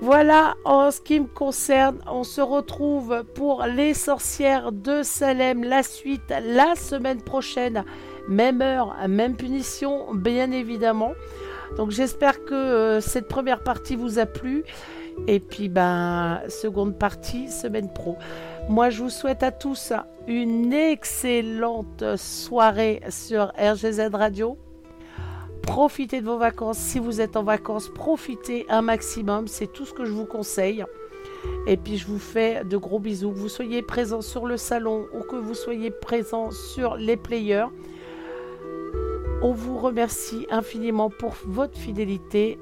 Voilà 0.00 0.54
en 0.64 0.90
ce 0.90 1.00
qui 1.00 1.18
me 1.18 1.26
concerne. 1.26 1.98
On 2.10 2.22
se 2.22 2.40
retrouve 2.40 3.24
pour 3.34 3.64
les 3.64 3.94
sorcières 3.94 4.70
de 4.70 5.02
Salem, 5.02 5.64
la 5.64 5.82
suite 5.82 6.32
la 6.42 6.76
semaine 6.76 7.20
prochaine. 7.20 7.84
Même 8.28 8.62
heure, 8.62 8.94
même 9.08 9.36
punition, 9.36 10.14
bien 10.14 10.52
évidemment. 10.52 11.12
Donc 11.76 11.90
j'espère 11.90 12.44
que 12.44 12.54
euh, 12.54 13.00
cette 13.00 13.28
première 13.28 13.62
partie 13.62 13.96
vous 13.96 14.18
a 14.18 14.26
plu. 14.26 14.64
Et 15.26 15.40
puis 15.40 15.68
ben 15.68 16.40
seconde 16.48 16.96
partie, 16.98 17.50
semaine 17.50 17.92
pro. 17.92 18.16
Moi 18.68 18.90
je 18.90 19.02
vous 19.02 19.10
souhaite 19.10 19.42
à 19.42 19.50
tous 19.50 19.92
une 20.26 20.72
excellente 20.72 22.04
soirée 22.16 23.00
sur 23.08 23.52
RGZ 23.58 24.10
Radio. 24.12 24.58
Profitez 25.62 26.20
de 26.20 26.26
vos 26.26 26.38
vacances. 26.38 26.78
Si 26.78 26.98
vous 26.98 27.20
êtes 27.20 27.36
en 27.36 27.42
vacances, 27.42 27.88
profitez 27.88 28.64
un 28.68 28.80
maximum. 28.80 29.48
C'est 29.48 29.66
tout 29.72 29.84
ce 29.84 29.92
que 29.92 30.04
je 30.04 30.12
vous 30.12 30.24
conseille. 30.24 30.84
Et 31.66 31.76
puis 31.76 31.98
je 31.98 32.06
vous 32.06 32.18
fais 32.18 32.64
de 32.64 32.76
gros 32.76 32.98
bisous. 32.98 33.30
Que 33.30 33.38
vous 33.38 33.48
soyez 33.48 33.82
présent 33.82 34.20
sur 34.20 34.46
le 34.46 34.56
salon 34.56 35.06
ou 35.12 35.20
que 35.20 35.36
vous 35.36 35.54
soyez 35.54 35.90
présent 35.90 36.50
sur 36.50 36.96
les 36.96 37.16
players. 37.16 37.66
On 39.40 39.52
vous 39.52 39.78
remercie 39.78 40.46
infiniment 40.50 41.10
pour 41.10 41.34
votre 41.46 41.78
fidélité. 41.78 42.58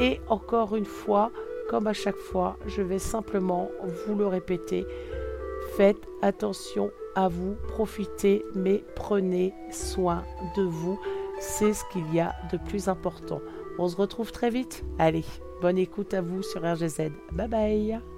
Et 0.00 0.20
encore 0.28 0.74
une 0.74 0.86
fois, 0.86 1.30
comme 1.68 1.86
à 1.86 1.92
chaque 1.92 2.16
fois, 2.16 2.56
je 2.66 2.80
vais 2.80 2.98
simplement 2.98 3.70
vous 3.82 4.14
le 4.14 4.26
répéter. 4.26 4.86
Faites 5.76 6.08
attention 6.22 6.90
à 7.14 7.28
vous, 7.28 7.56
profitez, 7.68 8.44
mais 8.54 8.82
prenez 8.96 9.52
soin 9.70 10.24
de 10.56 10.62
vous. 10.62 10.98
C'est 11.40 11.74
ce 11.74 11.84
qu'il 11.92 12.14
y 12.14 12.20
a 12.20 12.34
de 12.50 12.56
plus 12.56 12.88
important. 12.88 13.40
On 13.78 13.88
se 13.88 13.96
retrouve 13.96 14.32
très 14.32 14.50
vite. 14.50 14.82
Allez, 14.98 15.24
bonne 15.60 15.78
écoute 15.78 16.14
à 16.14 16.22
vous 16.22 16.42
sur 16.42 16.62
RGZ. 16.62 17.10
Bye 17.32 17.48
bye. 17.48 18.17